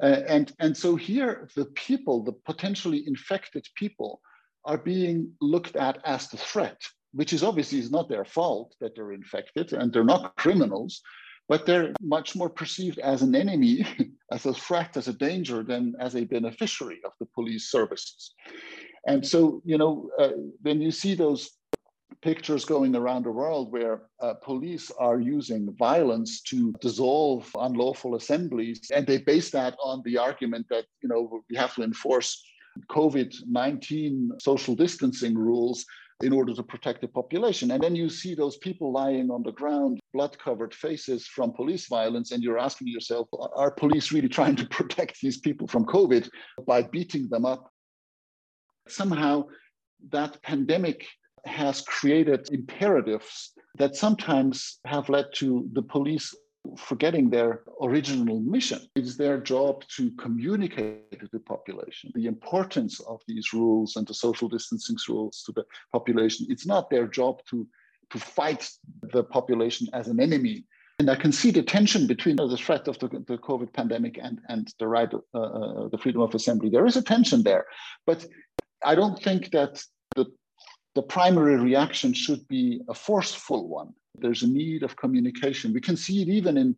Uh, 0.00 0.20
and, 0.28 0.52
and 0.60 0.76
so 0.76 0.94
here 0.94 1.48
the 1.56 1.64
people, 1.74 2.22
the 2.22 2.34
potentially 2.46 3.02
infected 3.08 3.66
people, 3.74 4.20
are 4.64 4.78
being 4.78 5.32
looked 5.40 5.74
at 5.74 5.98
as 6.04 6.28
the 6.28 6.36
threat 6.36 6.80
which 7.14 7.32
is 7.32 7.42
obviously 7.42 7.78
is 7.78 7.90
not 7.90 8.08
their 8.08 8.24
fault 8.24 8.74
that 8.80 8.94
they're 8.94 9.12
infected 9.12 9.72
and 9.72 9.92
they're 9.92 10.04
not 10.04 10.36
criminals, 10.36 11.00
but 11.48 11.64
they're 11.64 11.94
much 12.00 12.34
more 12.34 12.50
perceived 12.50 12.98
as 12.98 13.22
an 13.22 13.34
enemy, 13.34 13.86
as 14.32 14.46
a 14.46 14.54
threat, 14.54 14.96
as 14.96 15.08
a 15.08 15.12
danger 15.12 15.62
than 15.62 15.94
as 16.00 16.16
a 16.16 16.24
beneficiary 16.24 17.00
of 17.04 17.12
the 17.20 17.26
police 17.26 17.70
services. 17.70 18.34
And 19.06 19.24
so, 19.24 19.62
you 19.64 19.78
know, 19.78 20.10
uh, 20.18 20.30
when 20.62 20.80
you 20.80 20.90
see 20.90 21.14
those 21.14 21.50
pictures 22.22 22.64
going 22.64 22.96
around 22.96 23.24
the 23.24 23.30
world 23.30 23.70
where 23.70 24.02
uh, 24.20 24.34
police 24.42 24.90
are 24.98 25.20
using 25.20 25.74
violence 25.78 26.40
to 26.42 26.72
dissolve 26.80 27.48
unlawful 27.54 28.14
assemblies, 28.14 28.90
and 28.94 29.06
they 29.06 29.18
base 29.18 29.50
that 29.50 29.76
on 29.82 30.02
the 30.04 30.16
argument 30.16 30.66
that, 30.70 30.86
you 31.02 31.08
know, 31.08 31.42
we 31.50 31.56
have 31.56 31.74
to 31.74 31.82
enforce 31.82 32.42
COVID 32.90 33.32
19 33.46 34.32
social 34.40 34.74
distancing 34.74 35.36
rules 35.36 35.84
in 36.24 36.32
order 36.32 36.54
to 36.54 36.62
protect 36.62 37.00
the 37.02 37.08
population. 37.08 37.70
And 37.70 37.82
then 37.82 37.94
you 37.94 38.08
see 38.08 38.34
those 38.34 38.56
people 38.56 38.90
lying 38.92 39.30
on 39.30 39.42
the 39.42 39.52
ground, 39.52 40.00
blood 40.12 40.36
covered 40.38 40.74
faces 40.74 41.26
from 41.26 41.52
police 41.52 41.86
violence, 41.86 42.32
and 42.32 42.42
you're 42.42 42.58
asking 42.58 42.88
yourself, 42.88 43.28
are 43.54 43.70
police 43.70 44.10
really 44.10 44.28
trying 44.28 44.56
to 44.56 44.66
protect 44.78 45.20
these 45.20 45.38
people 45.38 45.66
from 45.68 45.84
COVID 45.84 46.28
by 46.66 46.82
beating 46.82 47.28
them 47.28 47.44
up? 47.44 47.70
Somehow, 48.88 49.44
that 50.10 50.40
pandemic 50.42 51.06
has 51.46 51.82
created 51.82 52.48
imperatives 52.50 53.52
that 53.76 53.96
sometimes 53.96 54.78
have 54.86 55.08
led 55.08 55.26
to 55.34 55.68
the 55.72 55.82
police 55.82 56.34
forgetting 56.76 57.30
their 57.30 57.62
original 57.82 58.40
mission. 58.40 58.80
It's 58.94 59.16
their 59.16 59.38
job 59.38 59.84
to 59.96 60.10
communicate 60.12 61.20
to 61.20 61.28
the 61.32 61.40
population 61.40 62.10
the 62.14 62.26
importance 62.26 63.00
of 63.00 63.20
these 63.28 63.52
rules 63.52 63.96
and 63.96 64.06
the 64.06 64.14
social 64.14 64.48
distancing 64.48 64.96
rules 65.08 65.42
to 65.44 65.52
the 65.52 65.64
population. 65.92 66.46
It's 66.48 66.66
not 66.66 66.90
their 66.90 67.06
job 67.06 67.40
to, 67.50 67.66
to 68.10 68.18
fight 68.18 68.70
the 69.12 69.24
population 69.24 69.88
as 69.92 70.08
an 70.08 70.20
enemy. 70.20 70.64
And 71.00 71.10
I 71.10 71.16
can 71.16 71.32
see 71.32 71.50
the 71.50 71.62
tension 71.62 72.06
between 72.06 72.36
the 72.36 72.56
threat 72.56 72.86
of 72.88 72.98
the, 72.98 73.08
the 73.08 73.38
COVID 73.38 73.72
pandemic 73.72 74.18
and, 74.22 74.40
and 74.48 74.72
the 74.78 74.86
right, 74.86 75.12
uh, 75.12 75.38
uh, 75.38 75.88
the 75.88 75.98
freedom 75.98 76.22
of 76.22 76.34
assembly. 76.34 76.70
There 76.70 76.86
is 76.86 76.96
a 76.96 77.02
tension 77.02 77.42
there. 77.42 77.66
But 78.06 78.24
I 78.84 78.94
don't 78.94 79.20
think 79.20 79.50
that 79.50 79.82
the, 80.14 80.26
the 80.94 81.02
primary 81.02 81.56
reaction 81.56 82.12
should 82.12 82.46
be 82.48 82.80
a 82.88 82.94
forceful 82.94 83.68
one 83.68 83.94
there's 84.18 84.42
a 84.42 84.48
need 84.48 84.82
of 84.82 84.96
communication. 84.96 85.72
We 85.72 85.80
can 85.80 85.96
see 85.96 86.22
it 86.22 86.28
even 86.28 86.56
in, 86.56 86.76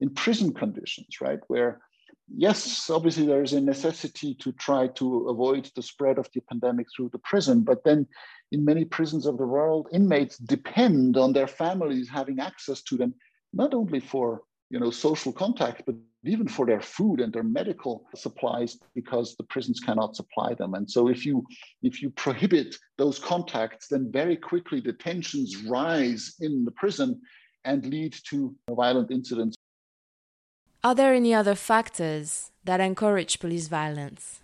in 0.00 0.10
prison 0.10 0.52
conditions, 0.52 1.20
right? 1.20 1.40
Where, 1.48 1.80
yes, 2.28 2.88
obviously 2.90 3.26
there 3.26 3.42
is 3.42 3.52
a 3.52 3.60
necessity 3.60 4.34
to 4.36 4.52
try 4.52 4.88
to 4.88 5.28
avoid 5.28 5.70
the 5.74 5.82
spread 5.82 6.18
of 6.18 6.28
the 6.32 6.40
pandemic 6.42 6.86
through 6.94 7.10
the 7.10 7.18
prison, 7.18 7.62
but 7.62 7.84
then 7.84 8.06
in 8.52 8.64
many 8.64 8.84
prisons 8.84 9.26
of 9.26 9.38
the 9.38 9.46
world, 9.46 9.88
inmates 9.92 10.38
depend 10.38 11.16
on 11.16 11.32
their 11.32 11.48
families 11.48 12.08
having 12.08 12.38
access 12.38 12.82
to 12.82 12.96
them, 12.96 13.14
not 13.52 13.74
only 13.74 14.00
for 14.00 14.42
you 14.70 14.78
know 14.80 14.90
social 14.90 15.32
contact, 15.32 15.82
but 15.86 15.94
even 16.24 16.48
for 16.48 16.66
their 16.66 16.80
food 16.80 17.20
and 17.20 17.32
their 17.32 17.42
medical 17.42 18.04
supplies 18.14 18.78
because 18.94 19.36
the 19.36 19.44
prisons 19.44 19.80
cannot 19.80 20.16
supply 20.16 20.54
them. 20.54 20.74
And 20.74 20.90
so 20.90 21.08
if 21.08 21.24
you 21.24 21.46
if 21.82 22.02
you 22.02 22.10
prohibit 22.10 22.76
those 22.98 23.18
contacts 23.18 23.88
then 23.88 24.10
very 24.10 24.36
quickly 24.36 24.80
the 24.80 24.92
tensions 24.92 25.64
rise 25.64 26.34
in 26.40 26.64
the 26.64 26.72
prison 26.72 27.20
and 27.64 27.84
lead 27.86 28.14
to 28.30 28.54
violent 28.70 29.10
incidents. 29.10 29.56
Are 30.84 30.94
there 30.94 31.14
any 31.14 31.34
other 31.34 31.56
factors 31.56 32.52
that 32.64 32.80
encourage 32.80 33.40
police 33.40 33.68
violence 33.68 34.40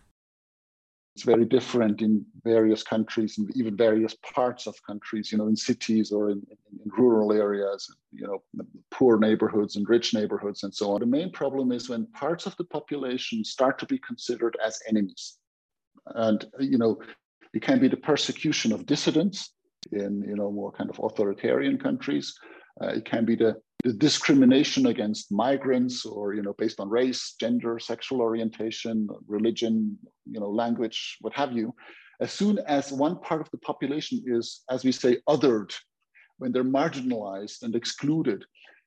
it's 1.15 1.25
very 1.25 1.45
different 1.45 2.01
in 2.01 2.25
various 2.43 2.83
countries 2.83 3.37
and 3.37 3.55
even 3.55 3.77
various 3.77 4.15
parts 4.35 4.67
of 4.67 4.83
countries 4.87 5.31
you 5.31 5.37
know 5.37 5.47
in 5.47 5.57
cities 5.57 6.11
or 6.11 6.31
in, 6.31 6.39
in, 6.49 6.91
rural 6.97 7.33
areas 7.33 7.95
you 8.13 8.27
know 8.27 8.43
poor 8.91 9.19
neighborhoods 9.19 9.77
and 9.77 9.89
rich 9.89 10.15
neighborhoods 10.15 10.63
and 10.63 10.75
so 10.75 10.93
on. 10.93 11.01
The 11.01 11.07
main 11.07 11.31
problem 11.31 11.71
is 11.73 11.89
when 11.89 12.07
parts 12.07 12.47
of 12.47 12.57
the 12.57 12.65
population 12.65 13.45
start 13.45 13.79
to 13.81 13.87
be 13.87 13.99
considered 13.99 14.57
as 14.65 14.79
enemies. 14.89 15.39
And 16.07 16.45
you 16.59 16.79
know 16.79 16.99
it 17.53 17.63
can 17.63 17.79
be 17.79 17.89
the 17.89 17.97
persecution 17.97 18.73
of 18.73 18.87
dissidents 18.87 19.53
in 19.93 20.23
you 20.23 20.37
know 20.37 20.51
more 20.51 20.73
kind 20.73 20.89
of 20.89 20.99
authoritarian 20.99 21.79
countries. 21.79 22.35
Uh, 22.81 22.89
it 22.89 23.05
can 23.05 23.27
be 23.27 23.37
the, 23.37 23.55
the 23.85 23.93
discrimination 23.93 24.87
against 24.87 25.33
migrants 25.33 26.07
or, 26.07 26.35
you 26.35 26.43
know, 26.43 26.55
based 26.57 26.79
on 26.79 26.89
race, 26.89 27.35
gender, 27.41 27.79
sexual 27.79 28.21
orientation, 28.21 29.09
religion, 29.27 29.99
you 30.31 30.39
know, 30.39 30.49
language, 30.49 31.19
what 31.21 31.33
have 31.33 31.53
you. 31.53 31.75
As 32.21 32.33
soon 32.33 32.61
as 32.69 32.93
one 32.93 33.19
part 33.19 33.41
of 33.41 33.51
the 33.51 33.59
population 33.59 34.23
is, 34.27 34.63
as 34.71 34.85
we 34.85 34.93
say, 34.93 35.19
othered, 35.29 35.75
when 36.39 36.53
they're 36.53 36.65
marginalized 36.65 37.63
and 37.63 37.75
excluded, 37.75 38.45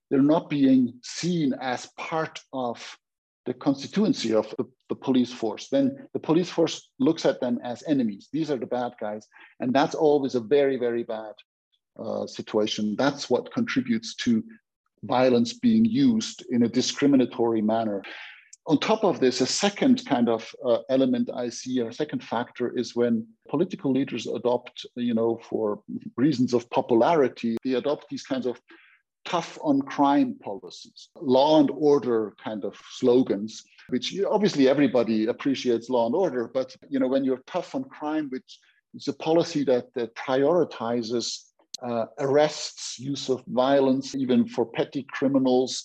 they're 0.10 0.22
not 0.22 0.50
being 0.50 0.94
seen 1.04 1.54
as 1.60 1.90
part 1.98 2.40
of 2.54 2.98
the 3.46 3.54
constituency 3.54 4.34
of 4.34 4.50
the, 4.58 4.66
the, 4.90 4.96
police 4.96 5.32
force, 5.32 5.68
then 5.70 6.08
the 6.14 6.20
police 6.20 6.50
force 6.50 6.90
looks 7.00 7.26
at 7.26 7.40
them 7.40 7.60
as 7.64 7.84
enemies. 7.88 8.28
These 8.32 8.50
are 8.50 8.58
the 8.58 8.66
bad 8.66 8.94
guys. 9.00 9.28
And 9.60 9.74
that's 9.74 9.94
always 9.94 10.36
a 10.36 10.40
very, 10.40 10.78
very 10.78 11.04
bad 11.04 11.34
uh, 12.00 12.26
situation. 12.26 12.96
That's 12.98 13.30
what 13.30 13.54
contributes 13.54 14.16
to 14.16 14.44
violence 15.06 15.54
being 15.54 15.86
used 15.86 16.44
in 16.50 16.64
a 16.64 16.70
discriminatory 16.70 17.62
manner. 17.62 18.04
On 18.68 18.80
top 18.80 19.04
of 19.04 19.20
this, 19.20 19.42
a 19.42 19.46
second 19.46 20.04
kind 20.06 20.28
of 20.28 20.50
uh, 20.66 20.80
element 20.90 21.30
I 21.34 21.50
see, 21.50 21.80
or 21.82 21.90
a 21.90 21.94
second 21.94 22.24
factor 22.24 22.76
is 22.76 22.96
when 22.96 23.28
political 23.48 23.92
leaders 23.92 24.26
adopt, 24.26 24.86
you 24.96 25.14
know, 25.14 25.40
for 25.48 25.82
reasons 26.18 26.54
of 26.54 26.68
popularity, 26.72 27.58
they 27.64 27.74
adopt 27.74 28.10
these 28.10 28.24
kinds 28.24 28.48
of 28.48 28.60
tough 29.26 29.60
on 29.62 29.82
crime 29.82 30.36
policies, 30.42 31.10
law 31.20 31.60
and 31.60 31.70
order 31.72 32.34
kind 32.44 32.64
of 32.64 32.76
slogans, 32.92 33.64
which 33.90 34.16
obviously 34.30 34.68
everybody 34.68 35.28
appreciates 35.28 35.90
law 35.90 36.06
and 36.06 36.16
order, 36.16 36.50
but 36.52 36.76
you 36.90 37.00
know 37.00 37.08
when 37.08 37.24
you're 37.24 37.44
tough 37.46 37.76
on 37.76 37.84
crime, 37.84 38.30
which 38.30 38.60
is 38.96 39.08
a 39.08 39.14
policy 39.14 39.64
that, 39.64 39.94
that 39.94 40.16
prioritizes 40.16 41.52
uh, 41.82 42.06
arrests, 42.20 43.00
use 43.00 43.30
of 43.30 43.44
violence, 43.48 44.16
even 44.16 44.48
for 44.48 44.66
petty 44.66 45.06
criminals, 45.12 45.84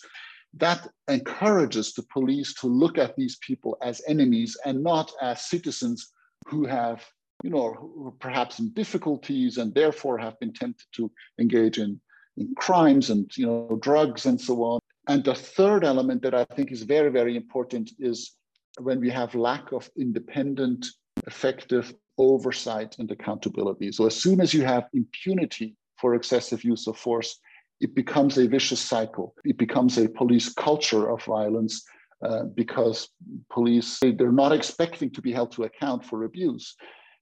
that 0.54 0.88
encourages 1.08 1.92
the 1.92 2.02
police 2.12 2.54
to 2.54 2.66
look 2.66 2.98
at 2.98 3.16
these 3.16 3.38
people 3.38 3.76
as 3.82 4.02
enemies 4.08 4.56
and 4.64 4.82
not 4.82 5.12
as 5.20 5.46
citizens 5.46 6.12
who 6.48 6.64
have 6.66 7.04
you 7.42 7.50
know, 7.50 8.14
perhaps 8.20 8.58
in 8.58 8.70
difficulties 8.70 9.58
and 9.58 9.74
therefore 9.74 10.18
have 10.18 10.38
been 10.40 10.52
tempted 10.52 10.86
to 10.92 11.10
engage 11.38 11.78
in 11.78 12.00
in 12.36 12.54
crimes 12.54 13.10
and 13.10 13.36
you 13.36 13.46
know 13.46 13.78
drugs 13.82 14.26
and 14.26 14.40
so 14.40 14.62
on. 14.62 14.80
And 15.08 15.24
the 15.24 15.34
third 15.34 15.84
element 15.84 16.22
that 16.22 16.34
I 16.34 16.44
think 16.44 16.70
is 16.70 16.82
very, 16.82 17.10
very 17.10 17.36
important 17.36 17.90
is 17.98 18.32
when 18.78 19.00
we 19.00 19.10
have 19.10 19.34
lack 19.34 19.72
of 19.72 19.90
independent, 19.98 20.86
effective 21.26 21.92
oversight 22.18 22.96
and 22.98 23.10
accountability. 23.10 23.90
So 23.92 24.06
as 24.06 24.14
soon 24.14 24.40
as 24.40 24.54
you 24.54 24.64
have 24.64 24.88
impunity 24.92 25.76
for 26.00 26.14
excessive 26.14 26.64
use 26.64 26.86
of 26.86 26.96
force, 26.96 27.38
it 27.80 27.94
becomes 27.94 28.38
a 28.38 28.46
vicious 28.46 28.80
cycle. 28.80 29.34
It 29.44 29.58
becomes 29.58 29.98
a 29.98 30.08
police 30.08 30.52
culture 30.52 31.10
of 31.10 31.22
violence 31.24 31.82
uh, 32.22 32.44
because 32.54 33.08
police, 33.50 33.98
they're 34.00 34.32
not 34.32 34.52
expecting 34.52 35.10
to 35.10 35.22
be 35.22 35.32
held 35.32 35.52
to 35.52 35.64
account 35.64 36.04
for 36.04 36.24
abuse. 36.24 36.74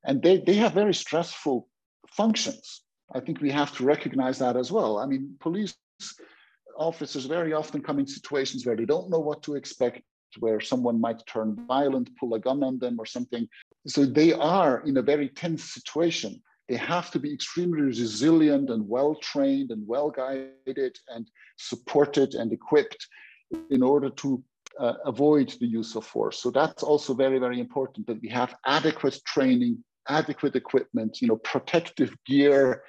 And 0.04 0.23
they, 0.23 0.38
they 0.38 0.54
have 0.54 0.73
very 0.73 0.94
stressful 0.94 1.68
functions. 2.11 2.82
I 3.14 3.20
think 3.20 3.40
we 3.40 3.50
have 3.50 3.75
to 3.76 3.85
recognize 3.85 4.38
that 4.38 4.56
as 4.56 4.73
well. 4.73 4.99
I 4.99 5.06
mean, 5.06 5.37
police 5.40 5.75
officers 6.76 7.26
very 7.26 7.52
often 7.52 7.82
come 7.82 7.99
in 7.99 8.06
situations 8.06 8.66
where 8.66 8.76
they 8.76 8.85
don't 8.85 9.11
know 9.11 9.18
what 9.18 9.42
to 9.44 9.54
expect, 9.54 10.02
where 10.40 10.61
someone 10.61 11.00
might 11.00 11.25
turn 11.26 11.64
violent, 11.66 12.11
pull 12.18 12.35
a 12.35 12.40
gun 12.40 12.62
on 12.62 12.78
them 12.78 12.97
or 12.99 13.06
something. 13.06 13.49
So 13.87 14.04
they 14.04 14.32
are 14.32 14.82
in 14.87 14.97
a 14.97 15.02
very 15.02 15.28
tense 15.28 15.64
situation. 15.64 16.42
They 16.69 16.77
have 16.77 17.11
to 17.13 17.19
be 17.19 17.33
extremely 17.33 17.83
resilient 17.83 18.71
and 18.71 18.89
well 18.89 19.15
trained 19.17 19.71
and 19.71 19.87
well 19.87 20.11
guided 20.11 20.99
and 21.09 21.31
supported 21.57 22.35
and 22.35 22.53
equipped 22.53 23.07
in 23.71 23.83
order 23.83 24.11
to 24.11 24.43
uh, 24.79 24.95
avoid 25.07 25.49
the 25.61 25.67
use 25.67 25.97
of 25.97 26.05
force. 26.05 26.41
So 26.43 26.51
that's 26.51 26.83
also 26.83 27.15
very, 27.15 27.39
very 27.39 27.59
important 27.59 28.07
that 28.07 28.21
we 28.21 28.29
have 28.29 28.55
adequate 28.67 29.19
training, 29.25 29.83
adequate 30.09 30.57
equipment, 30.57 31.23
you 31.23 31.29
know, 31.29 31.37
protective 31.37 32.15
gear, 32.27 32.83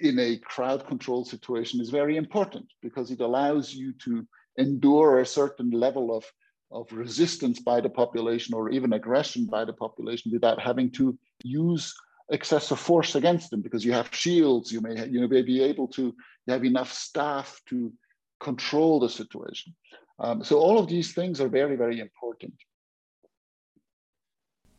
in 0.00 0.18
a 0.18 0.36
crowd 0.38 0.86
control 0.86 1.24
situation 1.24 1.80
is 1.80 1.90
very 1.90 2.16
important 2.16 2.66
because 2.82 3.10
it 3.10 3.20
allows 3.20 3.72
you 3.72 3.92
to 4.04 4.26
endure 4.58 5.20
a 5.20 5.26
certain 5.26 5.70
level 5.70 6.16
of, 6.16 6.24
of 6.70 6.90
resistance 6.92 7.60
by 7.60 7.80
the 7.80 7.88
population 7.88 8.54
or 8.54 8.70
even 8.70 8.92
aggression 8.92 9.46
by 9.46 9.64
the 9.64 9.72
population 9.72 10.32
without 10.32 10.60
having 10.60 10.90
to 10.90 11.18
use 11.42 11.94
excessive 12.30 12.78
force 12.78 13.14
against 13.14 13.50
them 13.50 13.62
because 13.62 13.84
you 13.84 13.92
have 13.92 14.14
shields, 14.14 14.72
you 14.72 14.80
may, 14.80 15.06
you 15.06 15.26
may 15.28 15.42
be 15.42 15.62
able 15.62 15.88
to 15.88 16.14
have 16.48 16.64
enough 16.64 16.92
staff 16.92 17.60
to 17.68 17.92
control 18.40 19.00
the 19.00 19.08
situation. 19.08 19.74
Um, 20.18 20.42
so 20.42 20.58
all 20.58 20.78
of 20.78 20.88
these 20.88 21.12
things 21.12 21.40
are 21.40 21.48
very, 21.48 21.76
very 21.76 22.00
important. 22.00 22.54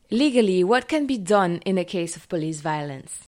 Legally, 0.09 0.63
what 0.63 0.87
can 0.87 1.05
be 1.05 1.17
done 1.17 1.61
in 1.65 1.77
a 1.77 1.83
case 1.83 2.15
of 2.15 2.29
police 2.29 2.61
violence? 2.61 3.27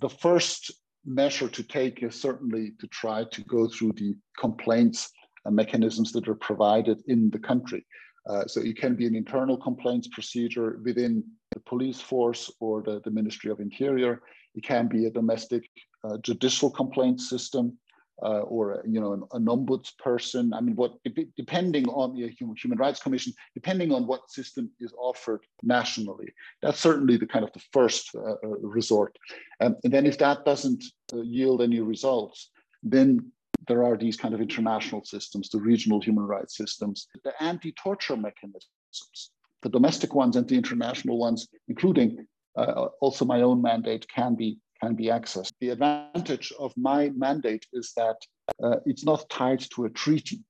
The 0.00 0.08
first 0.08 0.72
measure 1.04 1.48
to 1.48 1.62
take 1.62 2.02
is 2.02 2.18
certainly 2.18 2.72
to 2.80 2.86
try 2.88 3.24
to 3.24 3.42
go 3.42 3.68
through 3.68 3.92
the 3.92 4.14
complaints 4.38 5.10
and 5.44 5.54
mechanisms 5.54 6.12
that 6.12 6.26
are 6.26 6.34
provided 6.34 7.02
in 7.06 7.30
the 7.30 7.38
country. 7.38 7.86
Uh, 8.26 8.46
so 8.46 8.60
it 8.60 8.76
can 8.76 8.94
be 8.94 9.06
an 9.06 9.14
internal 9.14 9.56
complaints 9.56 10.08
procedure 10.08 10.80
within 10.84 11.22
the 11.52 11.60
police 11.60 12.00
force 12.00 12.50
or 12.60 12.82
the, 12.82 13.00
the 13.04 13.10
Ministry 13.10 13.50
of 13.50 13.60
Interior. 13.60 14.22
It 14.54 14.64
can 14.64 14.88
be 14.88 15.06
a 15.06 15.10
domestic 15.10 15.68
uh, 16.04 16.18
judicial 16.18 16.70
complaint 16.70 17.20
system 17.20 17.76
uh, 18.22 18.40
or 18.40 18.82
you 18.88 19.00
know 19.00 19.12
an, 19.12 19.22
an 19.32 19.46
ombudsperson. 19.46 20.54
I 20.54 20.60
mean, 20.60 20.76
what 20.76 20.92
depending 21.36 21.86
on 21.88 22.14
the 22.14 22.28
Human 22.28 22.78
Rights 22.78 23.00
Commission, 23.00 23.32
depending 23.54 23.92
on 23.92 24.06
what 24.06 24.30
system 24.30 24.70
is 24.80 24.92
offered 24.98 25.40
nationally, 25.62 26.32
that's 26.62 26.78
certainly 26.78 27.16
the 27.16 27.26
kind 27.26 27.44
of 27.44 27.52
the 27.52 27.62
first 27.72 28.10
uh, 28.14 28.34
uh 28.42 28.48
resort. 28.60 29.18
Um, 29.60 29.76
and 29.84 29.92
then 29.92 30.06
if 30.06 30.18
that 30.18 30.44
doesn't 30.44 30.84
yield 31.12 31.60
any 31.62 31.80
results, 31.80 32.50
then 32.82 33.32
there 33.68 33.84
are 33.84 33.96
these 33.96 34.16
kind 34.16 34.34
of 34.34 34.40
international 34.40 35.04
systems, 35.04 35.48
the 35.48 35.60
regional 35.60 36.00
human 36.00 36.24
rights 36.24 36.56
systems, 36.56 37.08
the 37.24 37.32
anti-torture 37.42 38.16
mechanisms, 38.16 39.30
the 39.62 39.68
domestic 39.68 40.14
ones 40.14 40.36
and 40.36 40.46
the 40.48 40.56
international 40.56 41.18
ones, 41.18 41.48
including 41.68 42.26
uh, 42.56 42.88
also 43.00 43.24
my 43.24 43.42
own 43.42 43.60
mandate 43.62 44.06
can 44.08 44.34
be 44.34 44.58
can 44.82 44.94
be 44.94 45.06
accessed. 45.06 45.52
The 45.60 45.70
advantage 45.70 46.52
of 46.58 46.72
my 46.76 47.10
mandate 47.10 47.64
is 47.72 47.92
that 47.96 48.16
uh, 48.62 48.76
it's 48.84 49.04
not 49.04 49.28
tied 49.30 49.60
to 49.74 49.84
a 49.84 49.90
treaty. 49.90 50.40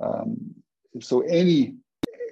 Um, 0.00 0.54
so 1.00 1.20
any 1.20 1.76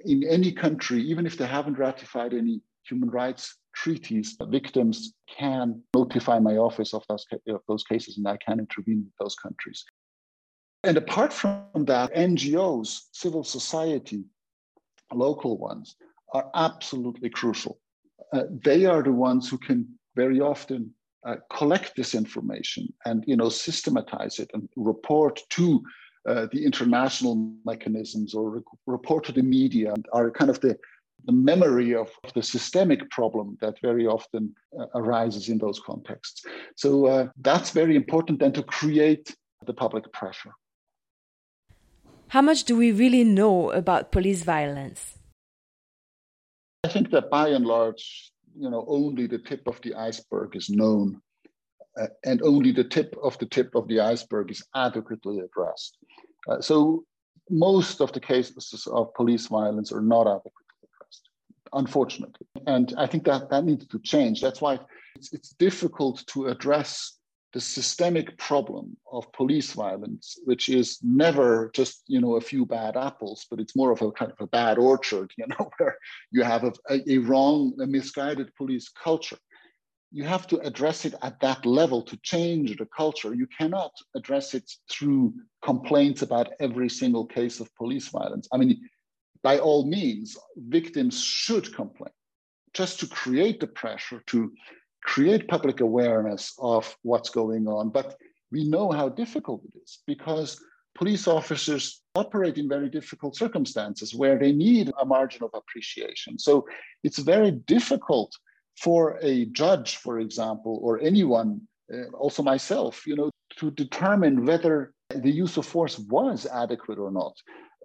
in 0.05 0.23
any 0.23 0.51
country, 0.51 1.01
even 1.01 1.25
if 1.25 1.37
they 1.37 1.47
haven't 1.47 1.77
ratified 1.77 2.33
any 2.33 2.61
human 2.87 3.09
rights 3.09 3.55
treaties, 3.75 4.37
victims 4.49 5.13
can 5.27 5.81
notify 5.93 6.39
my 6.39 6.57
office 6.57 6.93
of 6.93 7.03
those, 7.09 7.25
of 7.49 7.61
those 7.67 7.83
cases 7.83 8.17
and 8.17 8.27
I 8.27 8.37
can 8.37 8.59
intervene 8.59 9.03
with 9.03 9.13
those 9.19 9.35
countries. 9.35 9.83
And 10.85 10.97
apart 10.97 11.33
from 11.33 11.85
that, 11.85 12.13
NGOs, 12.13 13.05
civil 13.11 13.43
society, 13.43 14.23
local 15.11 15.57
ones, 15.57 15.95
are 16.33 16.49
absolutely 16.53 17.29
crucial. 17.29 17.79
Uh, 18.31 18.43
they 18.63 18.85
are 18.85 19.01
the 19.01 19.11
ones 19.11 19.49
who 19.49 19.57
can 19.57 19.87
very 20.15 20.39
often 20.39 20.93
uh, 21.25 21.37
collect 21.49 21.95
this 21.95 22.13
information 22.13 22.93
and 23.05 23.23
you 23.25 23.35
know 23.35 23.49
systematize 23.49 24.37
it 24.37 24.51
and 24.53 24.69
report 24.75 25.41
to 25.49 25.83
uh, 26.29 26.45
the 26.51 26.63
international 26.63 27.51
mechanisms 27.65 28.35
or 28.35 28.49
re- 28.49 28.61
report 28.85 29.23
to 29.25 29.31
the 29.31 29.41
media 29.41 29.95
are 30.13 30.29
kind 30.29 30.51
of 30.51 30.59
the 30.61 30.77
the 31.25 31.31
memory 31.31 31.95
of, 31.95 32.11
of 32.23 32.31
the 32.33 32.43
systemic 32.43 33.09
problem 33.09 33.57
that 33.59 33.81
very 33.81 34.05
often 34.05 34.53
uh, 34.79 34.85
arises 34.93 35.49
in 35.49 35.57
those 35.57 35.79
contexts. 35.79 36.45
So 36.75 37.07
uh, 37.07 37.27
that's 37.41 37.71
very 37.71 37.95
important 37.95 38.39
then 38.39 38.53
to 38.53 38.61
create 38.61 39.35
the 39.65 39.73
public 39.73 40.11
pressure. 40.13 40.53
How 42.35 42.41
much 42.41 42.65
do 42.65 42.75
we 42.75 42.91
really 42.91 43.23
know 43.23 43.71
about 43.71 44.11
police 44.11 44.43
violence? 44.43 45.17
I 46.83 46.89
think 46.89 47.09
that 47.11 47.29
by 47.29 47.47
and 47.47 47.65
large, 47.65 48.29
you 48.59 48.69
know, 48.69 48.83
only 48.89 49.25
the 49.25 49.37
tip 49.37 49.65
of 49.67 49.79
the 49.83 49.95
iceberg 49.95 50.53
is 50.53 50.69
known, 50.69 51.21
uh, 51.97 52.07
and 52.25 52.41
only 52.41 52.73
the 52.73 52.83
tip 52.83 53.15
of 53.23 53.37
the 53.37 53.45
tip 53.45 53.73
of 53.73 53.87
the 53.87 54.01
iceberg 54.01 54.51
is 54.51 54.61
adequately 54.75 55.39
addressed. 55.39 55.97
Uh, 56.49 56.59
so 56.59 57.05
most 57.49 58.01
of 58.01 58.11
the 58.11 58.19
cases 58.19 58.85
of 58.91 59.13
police 59.13 59.47
violence 59.47 59.93
are 59.93 60.01
not 60.01 60.27
adequately 60.27 60.67
addressed, 60.83 61.29
unfortunately. 61.71 62.47
And 62.67 62.93
I 62.97 63.07
think 63.07 63.23
that 63.27 63.49
that 63.49 63.63
needs 63.63 63.87
to 63.87 63.99
change. 63.99 64.41
That's 64.41 64.59
why 64.59 64.81
it's, 65.15 65.31
it's 65.31 65.51
difficult 65.51 66.27
to 66.33 66.47
address 66.47 67.14
the 67.55 67.61
systemic 67.61 68.37
problem 68.37 68.97
of 69.13 69.31
police 69.31 69.71
violence, 69.71 70.37
which 70.43 70.67
is 70.67 70.99
never 71.01 71.71
just 71.73 72.03
you 72.05 72.19
know 72.19 72.35
a 72.35 72.41
few 72.41 72.65
bad 72.65 72.97
apples, 72.97 73.47
but 73.49 73.61
it's 73.61 73.77
more 73.77 73.91
of 73.93 74.01
a 74.01 74.11
kind 74.11 74.29
of 74.29 74.41
a 74.41 74.47
bad 74.47 74.77
orchard, 74.77 75.31
you 75.37 75.47
know, 75.47 75.69
where 75.77 75.95
you 76.31 76.43
have 76.43 76.65
a, 76.65 76.73
a 77.09 77.17
wrong, 77.19 77.73
a 77.81 77.87
misguided 77.87 78.53
police 78.55 78.89
culture. 78.89 79.39
you 80.11 80.25
have 80.25 80.45
to 80.47 80.57
address 80.69 80.99
it 81.07 81.15
at 81.27 81.39
that 81.39 81.65
level 81.65 82.01
to 82.09 82.15
change 82.33 82.69
the 82.77 82.89
culture. 83.01 83.33
You 83.33 83.47
cannot 83.59 83.93
address 84.19 84.53
it 84.53 84.67
through 84.91 85.33
complaints 85.69 86.21
about 86.23 86.53
every 86.59 86.89
single 86.89 87.25
case 87.37 87.61
of 87.61 87.73
police 87.81 88.07
violence. 88.19 88.45
I 88.53 88.57
mean, 88.57 88.73
by 89.47 89.55
all 89.59 89.81
means, 89.97 90.27
victims 90.77 91.15
should 91.43 91.65
complain 91.81 92.15
just 92.73 92.99
to 92.99 93.07
create 93.21 93.59
the 93.61 93.71
pressure, 93.81 94.21
to 94.31 94.39
create 95.05 95.47
public 95.47 95.79
awareness 95.81 96.53
of 96.59 96.97
what's 97.03 97.29
going 97.29 97.67
on. 97.67 97.89
But 97.89 98.17
we 98.51 98.67
know 98.67 98.91
how 98.91 99.09
difficult 99.09 99.61
it 99.63 99.79
is 99.83 99.99
because 100.07 100.59
police 100.95 101.27
officers 101.27 102.01
operate 102.15 102.57
in 102.57 102.67
very 102.67 102.89
difficult 102.89 103.35
circumstances 103.35 104.15
where 104.15 104.37
they 104.39 104.51
need 104.51 104.91
a 104.99 105.05
margin 105.05 105.43
of 105.43 105.51
appreciation. 105.53 106.39
So 106.39 106.65
it's 107.03 107.19
very 107.19 107.51
difficult 107.51 108.31
for 108.81 109.19
a 109.21 109.45
judge, 109.45 109.97
for 109.97 110.19
example, 110.19 110.79
or 110.81 110.99
anyone, 111.01 111.61
uh, 111.93 112.09
also 112.17 112.41
myself, 112.43 113.05
you 113.05 113.15
know, 113.15 113.29
to 113.57 113.71
determine 113.71 114.45
whether 114.45 114.93
the 115.09 115.31
use 115.31 115.55
of 115.57 115.65
force 115.65 115.99
was 115.99 116.45
adequate 116.45 116.97
or 116.97 117.11
not. 117.11 117.35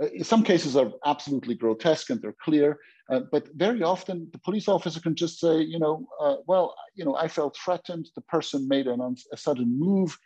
Uh, 0.01 0.07
some 0.23 0.43
cases 0.43 0.75
are 0.77 0.91
absolutely 1.05 1.55
grotesque 1.55 2.11
and 2.11 2.21
they're 2.23 2.43
clear, 2.43 2.79
uh, 3.11 3.21
but 3.33 3.49
very 3.55 3.83
often 3.83 4.29
the 4.33 4.39
police 4.39 4.69
officer 4.69 5.01
can 5.01 5.15
just 5.15 5.41
say, 5.41 5.61
you 5.61 5.79
know, 5.79 6.07
uh, 6.21 6.37
well, 6.47 6.75
you 6.95 7.05
know, 7.05 7.17
I 7.17 7.29
felt 7.29 7.57
threatened. 7.57 8.09
The 8.15 8.23
person 8.23 8.69
made 8.69 8.87
an, 8.87 9.17
a 9.33 9.37
sudden 9.37 9.79
move, 9.79 10.17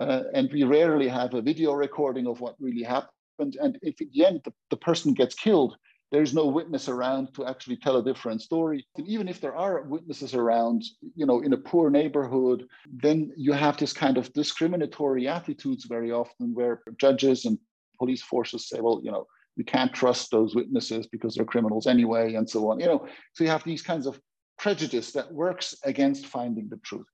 uh, 0.00 0.22
and 0.34 0.50
we 0.52 0.62
rarely 0.62 1.08
have 1.08 1.34
a 1.34 1.42
video 1.42 1.72
recording 1.72 2.26
of 2.26 2.40
what 2.40 2.54
really 2.60 2.84
happened. 2.84 3.56
And 3.60 3.78
if 3.82 4.00
at 4.00 4.10
the 4.12 4.24
end 4.24 4.40
the, 4.44 4.52
the 4.70 4.76
person 4.76 5.14
gets 5.14 5.34
killed, 5.34 5.76
there's 6.10 6.32
no 6.32 6.46
witness 6.46 6.88
around 6.88 7.34
to 7.34 7.44
actually 7.44 7.76
tell 7.76 7.96
a 7.96 8.04
different 8.04 8.40
story. 8.40 8.86
And 8.96 9.06
even 9.08 9.28
if 9.28 9.40
there 9.40 9.56
are 9.56 9.82
witnesses 9.82 10.34
around, 10.34 10.82
you 11.14 11.26
know, 11.26 11.40
in 11.40 11.52
a 11.52 11.58
poor 11.58 11.90
neighborhood, 11.90 12.66
then 12.90 13.30
you 13.36 13.52
have 13.52 13.76
this 13.76 13.92
kind 13.92 14.16
of 14.16 14.32
discriminatory 14.32 15.28
attitudes 15.28 15.84
very 15.84 16.10
often 16.10 16.54
where 16.54 16.82
judges 16.98 17.44
and 17.44 17.58
police 17.98 18.22
forces 18.22 18.68
say, 18.68 18.80
well, 18.80 19.00
you 19.02 19.10
know, 19.10 19.26
we 19.58 19.64
can't 19.64 19.92
trust 19.92 20.30
those 20.30 20.54
witnesses 20.54 21.06
because 21.08 21.34
they're 21.34 21.44
criminals 21.44 21.86
anyway, 21.86 22.34
and 22.34 22.48
so 22.48 22.70
on. 22.70 22.80
You 22.80 22.86
know, 22.86 23.06
so 23.34 23.44
you 23.44 23.50
have 23.50 23.64
these 23.64 23.82
kinds 23.82 24.06
of 24.06 24.18
prejudice 24.56 25.12
that 25.12 25.32
works 25.32 25.74
against 25.84 26.26
finding 26.26 26.68
the 26.68 26.78
truth. 26.78 27.06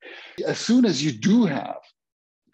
As 0.47 0.59
soon 0.59 0.85
as 0.85 1.03
you 1.05 1.11
do 1.11 1.47
have 1.47 1.79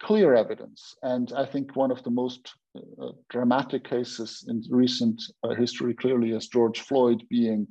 clear 0.01 0.35
evidence. 0.35 0.97
And 1.03 1.33
I 1.37 1.45
think 1.45 1.77
one 1.77 1.91
of 1.91 2.03
the 2.03 2.11
most 2.11 2.55
uh, 2.77 3.11
dramatic 3.29 3.85
cases 3.85 4.45
in 4.49 4.65
recent 4.71 5.23
uh, 5.45 5.55
history 5.55 5.95
clearly 5.95 6.31
is 6.31 6.49
George 6.49 6.81
Floyd 6.81 7.23
being, 7.29 7.69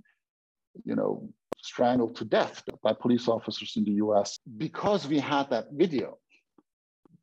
you 0.86 0.96
know, 0.96 1.28
strangled 1.58 2.16
to 2.18 2.26
death 2.26 2.64
by 2.84 2.94
police 2.94 3.28
officers 3.28 3.74
in 3.76 3.84
the 3.84 3.94
US. 4.06 4.40
Because 4.58 5.08
we 5.08 5.20
had 5.20 5.50
that 5.50 5.68
video, 5.72 6.18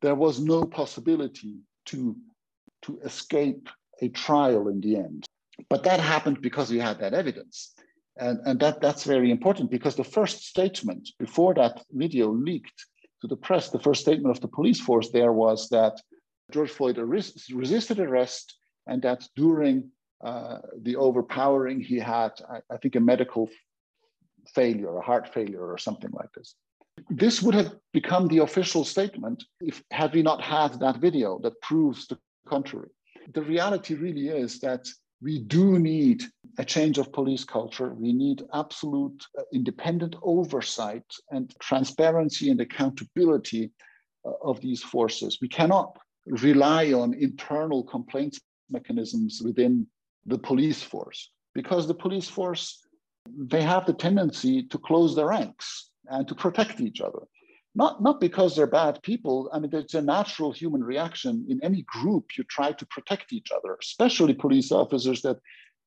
there 0.01 0.15
was 0.15 0.39
no 0.39 0.63
possibility 0.63 1.55
to, 1.85 2.15
to 2.83 2.99
escape 2.99 3.69
a 4.01 4.09
trial 4.09 4.67
in 4.67 4.81
the 4.81 4.95
end. 4.97 5.25
But 5.69 5.83
that 5.83 5.99
happened 5.99 6.41
because 6.41 6.69
we 6.69 6.79
had 6.79 6.99
that 6.99 7.13
evidence. 7.13 7.73
And, 8.19 8.39
and 8.45 8.59
that, 8.59 8.81
that's 8.81 9.03
very 9.03 9.31
important 9.31 9.69
because 9.71 9.95
the 9.95 10.03
first 10.03 10.45
statement 10.45 11.09
before 11.19 11.53
that 11.55 11.83
video 11.91 12.31
leaked 12.31 12.85
to 13.21 13.27
the 13.27 13.35
press, 13.35 13.69
the 13.69 13.79
first 13.79 14.01
statement 14.01 14.35
of 14.35 14.41
the 14.41 14.47
police 14.47 14.79
force 14.79 15.09
there 15.11 15.33
was 15.33 15.69
that 15.69 15.99
George 16.51 16.71
Floyd 16.71 16.97
resisted 16.97 17.99
arrest 17.99 18.57
and 18.87 19.01
that 19.01 19.27
during 19.35 19.91
uh, 20.23 20.59
the 20.81 20.95
overpowering, 20.95 21.79
he 21.79 21.99
had, 21.99 22.31
I, 22.49 22.59
I 22.73 22.77
think, 22.77 22.95
a 22.95 22.99
medical 22.99 23.49
failure, 24.55 24.97
a 24.97 25.01
heart 25.01 25.33
failure, 25.33 25.71
or 25.71 25.77
something 25.77 26.09
like 26.11 26.31
this. 26.35 26.55
This 27.09 27.43
would 27.43 27.53
have 27.53 27.75
become 27.93 28.27
the 28.27 28.39
official 28.39 28.83
statement 28.83 29.43
if 29.61 29.83
had 29.91 30.13
we 30.13 30.23
not 30.23 30.41
had 30.41 30.79
that 30.79 30.97
video 30.97 31.39
that 31.43 31.61
proves 31.61 32.07
the 32.07 32.17
contrary. 32.47 32.89
The 33.33 33.41
reality 33.41 33.95
really 33.95 34.29
is 34.29 34.59
that 34.59 34.87
we 35.21 35.39
do 35.39 35.79
need 35.79 36.23
a 36.57 36.65
change 36.65 36.97
of 36.97 37.11
police 37.11 37.43
culture. 37.43 37.93
We 37.93 38.13
need 38.13 38.43
absolute 38.53 39.25
uh, 39.37 39.43
independent 39.53 40.15
oversight 40.21 41.05
and 41.31 41.53
transparency 41.59 42.51
and 42.51 42.61
accountability 42.61 43.71
uh, 44.25 44.31
of 44.43 44.61
these 44.61 44.83
forces. 44.83 45.39
We 45.41 45.49
cannot 45.49 45.97
rely 46.27 46.93
on 46.93 47.13
internal 47.13 47.83
complaints 47.83 48.39
mechanisms 48.69 49.41
within 49.43 49.87
the 50.25 50.37
police 50.37 50.83
force 50.83 51.31
because 51.55 51.87
the 51.87 51.93
police 51.93 52.29
force 52.29 52.83
they 53.37 53.61
have 53.61 53.85
the 53.85 53.93
tendency 53.93 54.63
to 54.63 54.77
close 54.77 55.15
their 55.15 55.27
ranks 55.27 55.91
and 56.07 56.27
to 56.27 56.35
protect 56.35 56.79
each 56.79 57.01
other 57.01 57.23
not, 57.77 58.01
not 58.01 58.19
because 58.19 58.55
they're 58.55 58.65
bad 58.65 59.03
people. 59.03 59.51
I 59.53 59.59
mean, 59.59 59.69
it's 59.71 59.93
a 59.93 60.01
natural 60.01 60.51
human 60.51 60.83
reaction. 60.83 61.45
In 61.47 61.63
any 61.63 61.83
group, 61.83 62.35
you 62.35 62.43
try 62.45 62.71
to 62.71 62.85
protect 62.87 63.31
each 63.31 63.49
other, 63.55 63.77
especially 63.79 64.33
police 64.33 64.71
officers 64.71 65.21
that, 65.21 65.37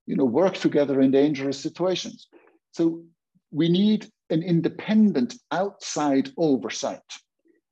you 0.07 0.15
know, 0.15 0.25
work 0.25 0.55
together 0.55 1.01
in 1.01 1.11
dangerous 1.11 1.59
situations. 1.59 2.29
So 2.71 3.03
we 3.51 3.69
need 3.69 4.09
an 4.31 4.45
independent 4.45 5.35
outside 5.51 6.31
oversight. 6.39 7.11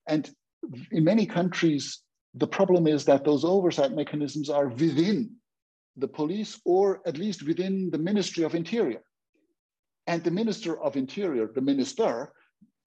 And 0.08 0.28
in 0.90 1.04
many 1.04 1.24
countries, 1.24 2.02
the 2.34 2.48
problem 2.48 2.88
is 2.88 3.04
that 3.04 3.24
those 3.24 3.44
oversight 3.44 3.92
mechanisms 3.92 4.50
are 4.50 4.66
within 4.66 5.30
the 5.96 6.08
police 6.08 6.60
or 6.64 7.02
at 7.06 7.18
least 7.18 7.46
within 7.46 7.88
the 7.92 7.98
Ministry 7.98 8.42
of 8.42 8.56
Interior. 8.56 9.02
And 10.08 10.24
the 10.24 10.32
Minister 10.32 10.80
of 10.82 10.96
Interior, 10.96 11.48
the 11.54 11.60
minister, 11.60 12.32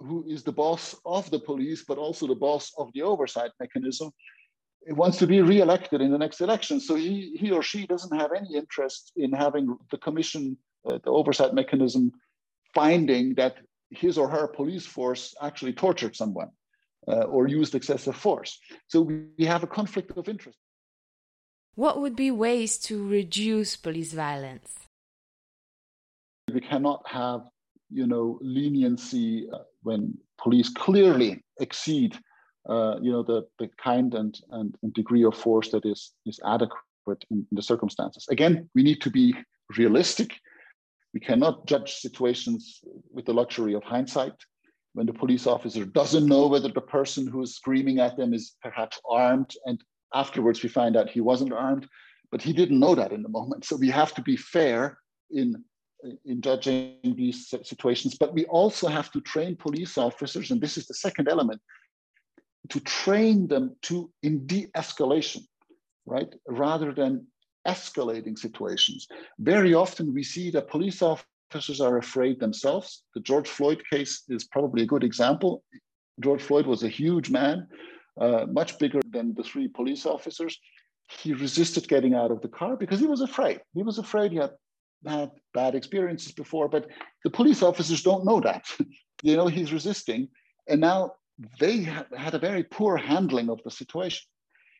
who 0.02 0.26
is 0.28 0.44
the 0.44 0.52
boss 0.52 0.96
of 1.06 1.30
the 1.32 1.40
police, 1.40 1.84
but 1.88 1.98
also 1.98 2.28
the 2.28 2.36
boss 2.36 2.72
of 2.78 2.92
the 2.94 3.02
oversight 3.02 3.52
mechanism, 3.60 4.12
it 4.88 4.94
wants 4.94 5.18
to 5.18 5.28
be 5.28 5.42
re-elected 5.42 6.02
in 6.02 6.12
the 6.12 6.18
next 6.18 6.42
election. 6.42 6.80
So 6.80 6.96
he, 6.96 7.36
he 7.38 7.52
or 7.52 7.62
she 7.62 7.86
doesn't 7.86 8.18
have 8.18 8.32
any 8.36 8.56
interest 8.56 9.12
in 9.16 9.32
having 9.32 9.78
the 9.92 9.98
commission, 9.98 10.58
uh, 10.86 11.00
the 11.04 11.12
oversight 11.12 11.54
mechanism, 11.54 12.12
finding 12.74 13.36
that 13.36 13.58
his 13.90 14.18
or 14.18 14.28
her 14.28 14.48
police 14.48 14.86
force 14.86 15.36
actually 15.42 15.74
tortured 15.74 16.16
someone 16.16 16.50
uh, 17.08 17.24
or 17.24 17.48
used 17.48 17.76
excessive 17.76 18.16
force. 18.16 18.60
So 18.88 19.02
we, 19.02 19.26
we 19.38 19.46
have 19.46 19.64
a 19.64 19.68
conflict 19.68 20.18
of 20.18 20.28
interest. 20.28 20.58
What 21.76 22.02
would 22.02 22.16
be 22.16 22.32
ways 22.32 22.78
to 22.80 23.08
reduce 23.08 23.76
police 23.76 24.14
violence? 24.14 24.74
We 26.52 26.60
cannot 26.60 27.04
have 27.08 27.44
you 27.92 28.08
know, 28.08 28.40
leniency 28.42 29.50
uh, 29.52 29.60
when 29.84 30.18
police 30.42 30.70
clearly 30.70 31.44
exceed, 31.60 32.18
uh, 32.70 32.96
you 33.02 33.12
know, 33.12 33.24
the, 33.24 33.48
the 33.60 33.70
kind 33.84 34.14
and, 34.14 34.40
and, 34.52 34.76
degree 34.94 35.24
of 35.24 35.36
force 35.36 35.72
that 35.72 35.86
is, 35.86 36.14
is 36.26 36.40
adequate 36.46 37.26
in, 37.30 37.46
in 37.52 37.56
the 37.56 37.62
circumstances. 37.62 38.26
Again, 38.30 38.70
we 38.76 38.84
need 38.84 39.02
to 39.02 39.10
be 39.10 39.36
realistic. 39.78 40.34
We 41.14 41.20
cannot 41.20 41.66
judge 41.66 41.96
situations 41.96 42.82
with 43.12 43.26
the 43.26 43.34
luxury 43.34 43.74
of 43.74 43.84
hindsight. 43.84 44.34
When 44.94 45.06
the 45.06 45.14
police 45.14 45.48
officer 45.48 45.86
doesn't 45.86 46.26
know 46.26 46.48
whether 46.48 46.68
the 46.70 46.82
person 46.82 47.26
who 47.26 47.42
is 47.42 47.56
screaming 47.56 48.00
at 48.00 48.18
them 48.18 48.34
is 48.34 48.56
perhaps 48.62 49.00
armed, 49.10 49.56
and 49.66 49.82
afterwards 50.14 50.62
we 50.62 50.70
find 50.70 50.98
out 50.98 51.10
he 51.10 51.22
wasn't 51.22 51.54
armed, 51.54 51.88
but 52.32 52.42
he 52.42 52.54
didn't 52.54 52.80
know 52.80 52.96
that 52.96 53.14
in 53.14 53.24
the 53.24 53.30
moment. 53.30 53.66
So 53.66 53.76
we 53.78 53.90
have 53.90 54.14
to 54.16 54.22
be 54.22 54.36
fair 54.36 54.98
in 55.32 55.64
in 56.26 56.42
judging 56.42 56.98
these 57.04 57.50
situations, 57.50 58.16
but 58.18 58.34
we 58.34 58.46
also 58.46 58.88
have 58.88 59.12
to 59.12 59.22
train 59.22 59.56
police 59.56 59.98
officers, 59.98 60.52
and 60.52 60.62
this 60.62 60.78
is 60.78 60.88
the 60.88 60.94
second 60.94 61.28
element, 61.28 61.62
to 62.70 62.80
train 62.82 63.48
them 63.48 63.76
to 63.84 64.12
in 64.24 64.46
de-escalation, 64.46 65.42
right? 66.06 66.34
Rather 66.48 66.94
than 66.94 67.28
escalating 67.68 68.38
situations. 68.38 69.08
Very 69.40 69.74
often 69.74 70.14
we 70.14 70.24
see 70.24 70.50
that 70.52 70.70
police 70.70 71.02
officers 71.02 71.82
are 71.82 71.98
afraid 71.98 72.40
themselves. 72.40 73.04
The 73.14 73.22
George 73.22 73.48
Floyd 73.48 73.82
case 73.92 74.24
is 74.30 74.46
probably 74.46 74.84
a 74.84 74.88
good 74.88 75.04
example. 75.04 75.64
George 76.20 76.42
Floyd 76.42 76.66
was 76.66 76.84
a 76.84 76.90
huge 76.90 77.30
man, 77.30 77.68
uh, 78.20 78.46
much 78.50 78.80
bigger 78.80 79.02
than 79.10 79.34
the 79.36 79.44
three 79.44 79.68
police 79.68 80.06
officers. 80.06 80.60
He 81.20 81.34
resisted 81.34 81.88
getting 81.88 82.14
out 82.14 82.32
of 82.32 82.42
the 82.42 82.48
car 82.48 82.78
because 82.78 83.00
he 83.00 83.08
was 83.08 83.22
afraid. 83.22 83.60
He 83.74 83.84
was 83.84 83.98
afraid 83.98 84.32
he 84.32 84.38
had 84.38 84.52
had 85.06 85.32
bad 85.54 85.76
experiences 85.76 86.32
before, 86.32 86.68
but 86.68 86.88
the 87.24 87.30
police 87.30 87.62
officers 87.62 88.04
don't 88.04 88.26
know 88.26 88.40
that. 88.42 88.66
you 89.24 89.36
know, 89.36 89.48
he's 89.48 89.74
resisting. 89.74 90.30
And 90.68 90.82
now 90.82 91.14
they 91.60 91.78
had 91.78 92.34
a 92.34 92.40
very 92.40 92.64
poor 92.64 92.98
handling 92.98 93.50
of 93.50 93.62
the 93.64 93.72
situation. 93.72 94.26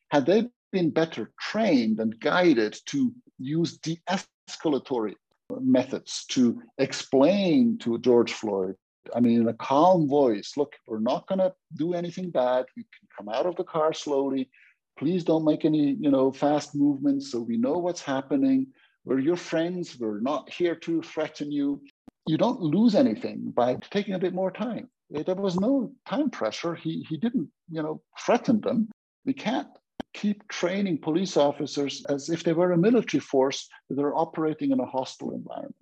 Had 0.10 0.26
they 0.26 0.48
been 0.72 0.90
better 0.90 1.32
trained 1.40 2.00
and 2.00 2.20
guided 2.20 2.78
to 2.88 3.14
use 3.40 3.78
de 3.78 4.00
escalatory 4.10 5.16
methods 5.60 6.26
to 6.30 6.62
explain 6.78 7.78
to 7.80 7.98
George 8.00 8.34
Floyd, 8.34 8.76
I 9.16 9.20
mean, 9.20 9.42
in 9.42 9.48
a 9.48 9.54
calm 9.54 10.08
voice, 10.08 10.54
look, 10.58 10.76
we're 10.88 11.00
not 11.00 11.28
going 11.28 11.40
to 11.40 11.54
do 11.76 11.94
anything 11.94 12.30
bad. 12.30 12.66
You 12.76 12.84
can 12.84 13.08
come 13.18 13.34
out 13.34 13.46
of 13.46 13.56
the 13.56 13.64
car 13.64 13.94
slowly. 13.94 14.50
Please 14.98 15.24
don't 15.24 15.46
make 15.46 15.66
any, 15.66 15.98
you 16.00 16.12
know, 16.12 16.32
fast 16.32 16.76
movements 16.76 17.32
so 17.32 17.42
we 17.42 17.58
know 17.58 17.74
what's 17.74 18.02
happening. 18.02 18.68
We're 19.04 19.20
your 19.20 19.36
friends. 19.36 19.98
We're 20.00 20.20
not 20.20 20.52
here 20.52 20.76
to 20.76 21.02
threaten 21.02 21.52
you. 21.52 21.82
You 22.28 22.38
don't 22.38 22.62
lose 22.62 22.96
anything 22.96 23.52
by 23.56 23.78
taking 23.90 24.14
a 24.14 24.20
bit 24.20 24.34
more 24.34 24.52
time. 24.52 24.90
Eh, 25.16 25.24
there 25.24 25.36
was 25.36 25.60
no 25.60 25.92
time 26.08 26.30
pressure. 26.30 26.76
He, 26.76 27.06
he 27.10 27.18
didn't, 27.18 27.50
you 27.70 27.82
know, 27.82 28.02
threaten 28.20 28.62
them. 28.62 28.90
We 29.26 29.34
can't 29.34 29.68
keep 30.14 30.48
training 30.50 31.00
police 31.00 31.38
officers 31.38 32.06
as 32.10 32.30
if 32.30 32.44
they 32.44 32.54
were 32.54 32.74
a 32.74 32.78
military 32.78 33.22
force 33.22 33.68
that 33.90 34.02
are 34.02 34.16
operating 34.16 34.72
in 34.72 34.80
a 34.80 34.86
hostile 34.86 35.32
environment. 35.32 35.76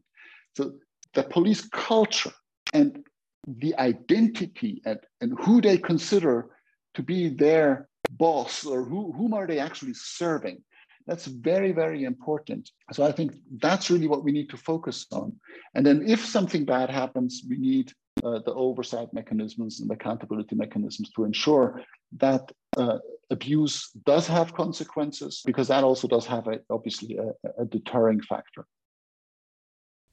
So 0.55 0.73
the 1.13 1.23
police 1.23 1.67
culture 1.67 2.33
and 2.73 3.03
the 3.47 3.75
identity 3.77 4.81
and, 4.85 4.99
and 5.21 5.37
who 5.39 5.61
they 5.61 5.77
consider 5.77 6.49
to 6.93 7.03
be 7.03 7.29
their 7.29 7.89
boss 8.09 8.65
or 8.65 8.83
who, 8.83 9.11
whom 9.13 9.33
are 9.33 9.47
they 9.47 9.59
actually 9.59 9.93
serving 9.93 10.63
that's 11.09 11.25
very 11.25 11.71
very 11.71 12.03
important. 12.03 12.63
So 12.95 13.03
i 13.09 13.11
think 13.11 13.29
that's 13.65 13.89
really 13.91 14.07
what 14.07 14.23
we 14.23 14.31
need 14.31 14.49
to 14.51 14.57
focus 14.71 14.97
on. 15.11 15.27
And 15.75 15.83
then 15.85 15.97
if 16.15 16.21
something 16.35 16.63
bad 16.75 16.89
happens 17.01 17.31
we 17.49 17.57
need 17.57 17.87
uh, 18.23 18.39
the 18.47 18.53
oversight 18.53 19.09
mechanisms 19.19 19.79
and 19.81 19.89
accountability 19.91 20.55
mechanisms 20.55 21.09
to 21.15 21.23
ensure 21.23 21.81
that 22.25 22.43
uh, 22.77 22.99
abuse 23.29 23.75
does 24.05 24.27
have 24.27 24.53
consequences 24.53 25.41
because 25.45 25.67
that 25.69 25.83
also 25.83 26.07
does 26.07 26.25
have 26.25 26.45
a, 26.47 26.59
obviously 26.69 27.17
a, 27.17 27.29
a 27.63 27.65
deterring 27.65 28.21
factor. 28.21 28.65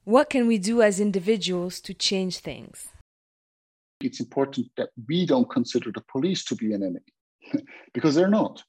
What 0.03 0.29
can 0.29 0.47
we 0.47 0.57
do 0.57 0.81
as 0.81 0.99
individuals 0.99 1.81
to 1.81 1.93
change 1.93 2.37
things? 2.39 2.87
It's 3.99 4.21
important 4.21 4.67
that 4.77 4.89
we 5.07 5.25
don't 5.25 5.49
consider 5.49 5.91
the 5.91 6.05
police 6.13 6.45
to 6.45 6.55
be 6.55 6.73
an 6.73 6.81
enemy 6.83 7.13
because 7.93 8.15
they're 8.15 8.37
not. 8.41 8.63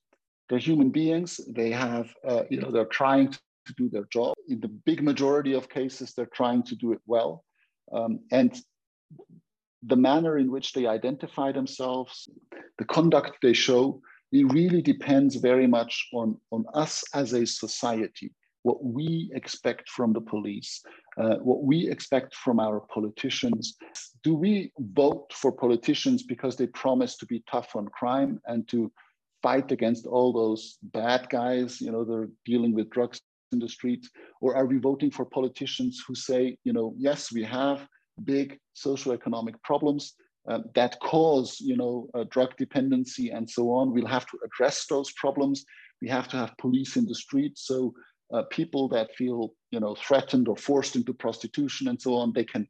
They're 0.48 0.58
human 0.58 0.90
beings. 0.90 1.40
They 1.48 1.70
have, 1.70 2.12
uh, 2.26 2.44
you 2.50 2.61
know, 2.61 2.70
they're 2.70 2.87
trying 2.87 3.32
to 3.32 3.38
do 3.76 3.88
their 3.88 4.06
job. 4.11 4.34
In 4.48 4.61
the 4.61 4.68
big 4.68 5.02
majority 5.02 5.52
of 5.52 5.68
cases, 5.68 6.14
they're 6.14 6.26
trying 6.26 6.62
to 6.64 6.74
do 6.74 6.92
it 6.92 7.00
well. 7.06 7.44
Um, 7.92 8.20
and 8.32 8.58
the 9.82 9.96
manner 9.96 10.38
in 10.38 10.50
which 10.50 10.72
they 10.72 10.87
identify 10.87 11.52
themselves, 11.52 12.28
the 12.78 12.84
conduct 12.84 13.38
they 13.42 13.52
show, 13.52 14.00
it 14.32 14.50
really 14.52 14.82
depends 14.82 15.37
very 15.37 15.66
much 15.66 16.08
on, 16.12 16.37
on 16.50 16.64
us 16.74 17.04
as 17.14 17.32
a 17.32 17.46
society, 17.46 18.32
what 18.62 18.84
we 18.84 19.30
expect 19.34 19.88
from 19.88 20.12
the 20.12 20.20
police, 20.20 20.82
uh, 21.16 21.37
what 21.37 21.62
we 21.62 21.88
expect 21.88 22.34
from 22.34 22.61
our 22.61 22.80
politicians. 22.92 23.76
Do 24.22 24.34
we 24.34 24.72
vote 24.78 25.32
for 25.32 25.52
politicians 25.52 26.22
because 26.22 26.56
they 26.56 26.66
promise 26.66 27.16
to 27.18 27.26
be 27.26 27.42
tough 27.50 27.76
on 27.76 27.88
crime 27.88 28.40
and 28.46 28.68
to 28.68 28.92
fight 29.48 29.72
against 29.72 30.04
all 30.14 30.30
those 30.32 30.62
bad 31.00 31.22
guys, 31.30 31.80
you 31.80 31.90
know, 31.92 32.04
they're 32.04 32.32
dealing 32.44 32.72
with 32.74 32.90
drugs 32.90 33.18
in 33.52 33.58
the 33.58 33.68
streets? 33.78 34.06
Or 34.42 34.50
are 34.58 34.66
we 34.72 34.78
voting 34.90 35.11
for 35.11 35.24
politicians 35.38 35.94
who 36.06 36.14
say, 36.14 36.42
you 36.66 36.74
know, 36.76 36.88
yes, 37.08 37.32
we 37.32 37.44
have 37.44 37.78
big 38.24 38.58
socioeconomic 38.84 39.56
problems 39.70 40.02
uh, 40.50 40.61
that 40.74 40.92
cause, 41.00 41.50
you 41.70 41.76
know, 41.80 41.94
drug 42.34 42.50
dependency 42.62 43.26
and 43.37 43.48
so 43.56 43.62
on. 43.78 43.92
We'll 43.94 44.16
have 44.18 44.26
to 44.32 44.38
address 44.46 44.87
those 44.87 45.11
problems. 45.12 45.64
We 46.02 46.08
have 46.08 46.28
to 46.32 46.37
have 46.42 46.62
police 46.64 46.92
in 47.00 47.06
the 47.06 47.18
streets. 47.24 47.66
So 47.70 47.78
uh, 48.34 48.42
people 48.58 48.84
that 48.94 49.14
feel 49.20 49.38
you 49.74 49.80
know 49.80 49.94
threatened 50.06 50.46
or 50.48 50.56
forced 50.56 50.94
into 50.96 51.14
prostitution 51.24 51.88
and 51.88 51.98
so 52.04 52.11
on 52.20 52.30
they 52.34 52.44
can 52.54 52.64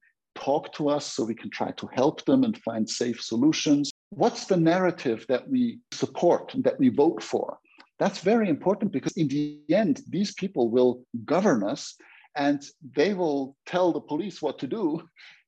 talk 0.47 0.65
to 0.79 0.83
us 0.97 1.05
so 1.05 1.25
we 1.25 1.35
can 1.43 1.51
try 1.51 1.71
to 1.73 1.87
help 2.01 2.25
them 2.29 2.45
and 2.45 2.57
find 2.69 2.85
safe 2.89 3.21
solutions 3.21 3.91
what's 4.11 4.47
the 4.47 4.57
narrative 4.57 5.25
that 5.29 5.49
we 5.49 5.81
support 5.93 6.55
and 6.55 6.65
that 6.65 6.79
we 6.79 6.89
vote 6.89 7.23
for? 7.23 7.59
That's 7.99 8.21
very 8.21 8.49
important 8.49 8.93
because 8.93 9.17
in 9.17 9.29
the 9.29 9.61
end 9.71 10.03
these 10.09 10.33
people 10.35 10.71
will 10.71 11.03
govern 11.25 11.65
us 11.65 11.95
and 12.37 12.63
they 12.97 13.15
will 13.15 13.57
tell 13.67 13.93
the 13.93 14.01
police 14.01 14.41
what 14.41 14.59
to 14.61 14.67
do 14.67 15.03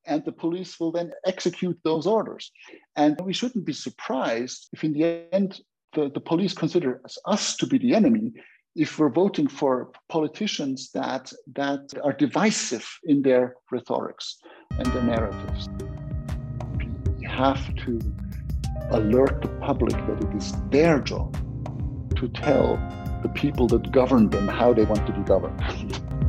and 0.06 0.24
the 0.24 0.32
police 0.32 0.80
will 0.80 0.90
then 0.90 1.12
execute 1.26 1.78
those 1.84 2.06
orders. 2.06 2.50
And 2.96 3.20
we 3.20 3.32
shouldn't 3.32 3.66
be 3.66 3.72
surprised 3.72 4.68
if 4.72 4.82
in 4.82 4.92
the 4.92 5.24
end 5.32 5.60
the, 5.94 6.10
the 6.10 6.20
police 6.20 6.54
consider 6.54 7.00
us 7.26 7.56
to 7.56 7.66
be 7.66 7.78
the 7.78 7.94
enemy 7.94 8.32
if 8.76 8.98
we're 8.98 9.10
voting 9.10 9.48
for 9.48 9.90
politicians 10.08 10.90
that 10.92 11.32
that 11.54 11.80
are 12.04 12.12
divisive 12.12 12.88
in 13.04 13.22
their 13.22 13.56
rhetorics 13.70 14.38
and 14.78 14.86
their 14.86 15.02
narratives. 15.02 15.68
We 17.18 17.26
have 17.26 17.74
to 17.84 18.00
alert 18.90 19.42
the 19.42 19.48
public 19.60 19.92
that 20.06 20.22
it 20.22 20.34
is 20.36 20.52
their 20.70 21.00
job 21.00 21.34
to 22.16 22.28
tell 22.28 22.76
the 23.22 23.28
people 23.30 23.66
that 23.66 23.92
govern 23.92 24.28
them 24.30 24.48
how 24.48 24.72
they 24.72 24.84
want 24.84 25.06
to 25.06 25.12
be 25.12 25.20
governed 25.22 25.60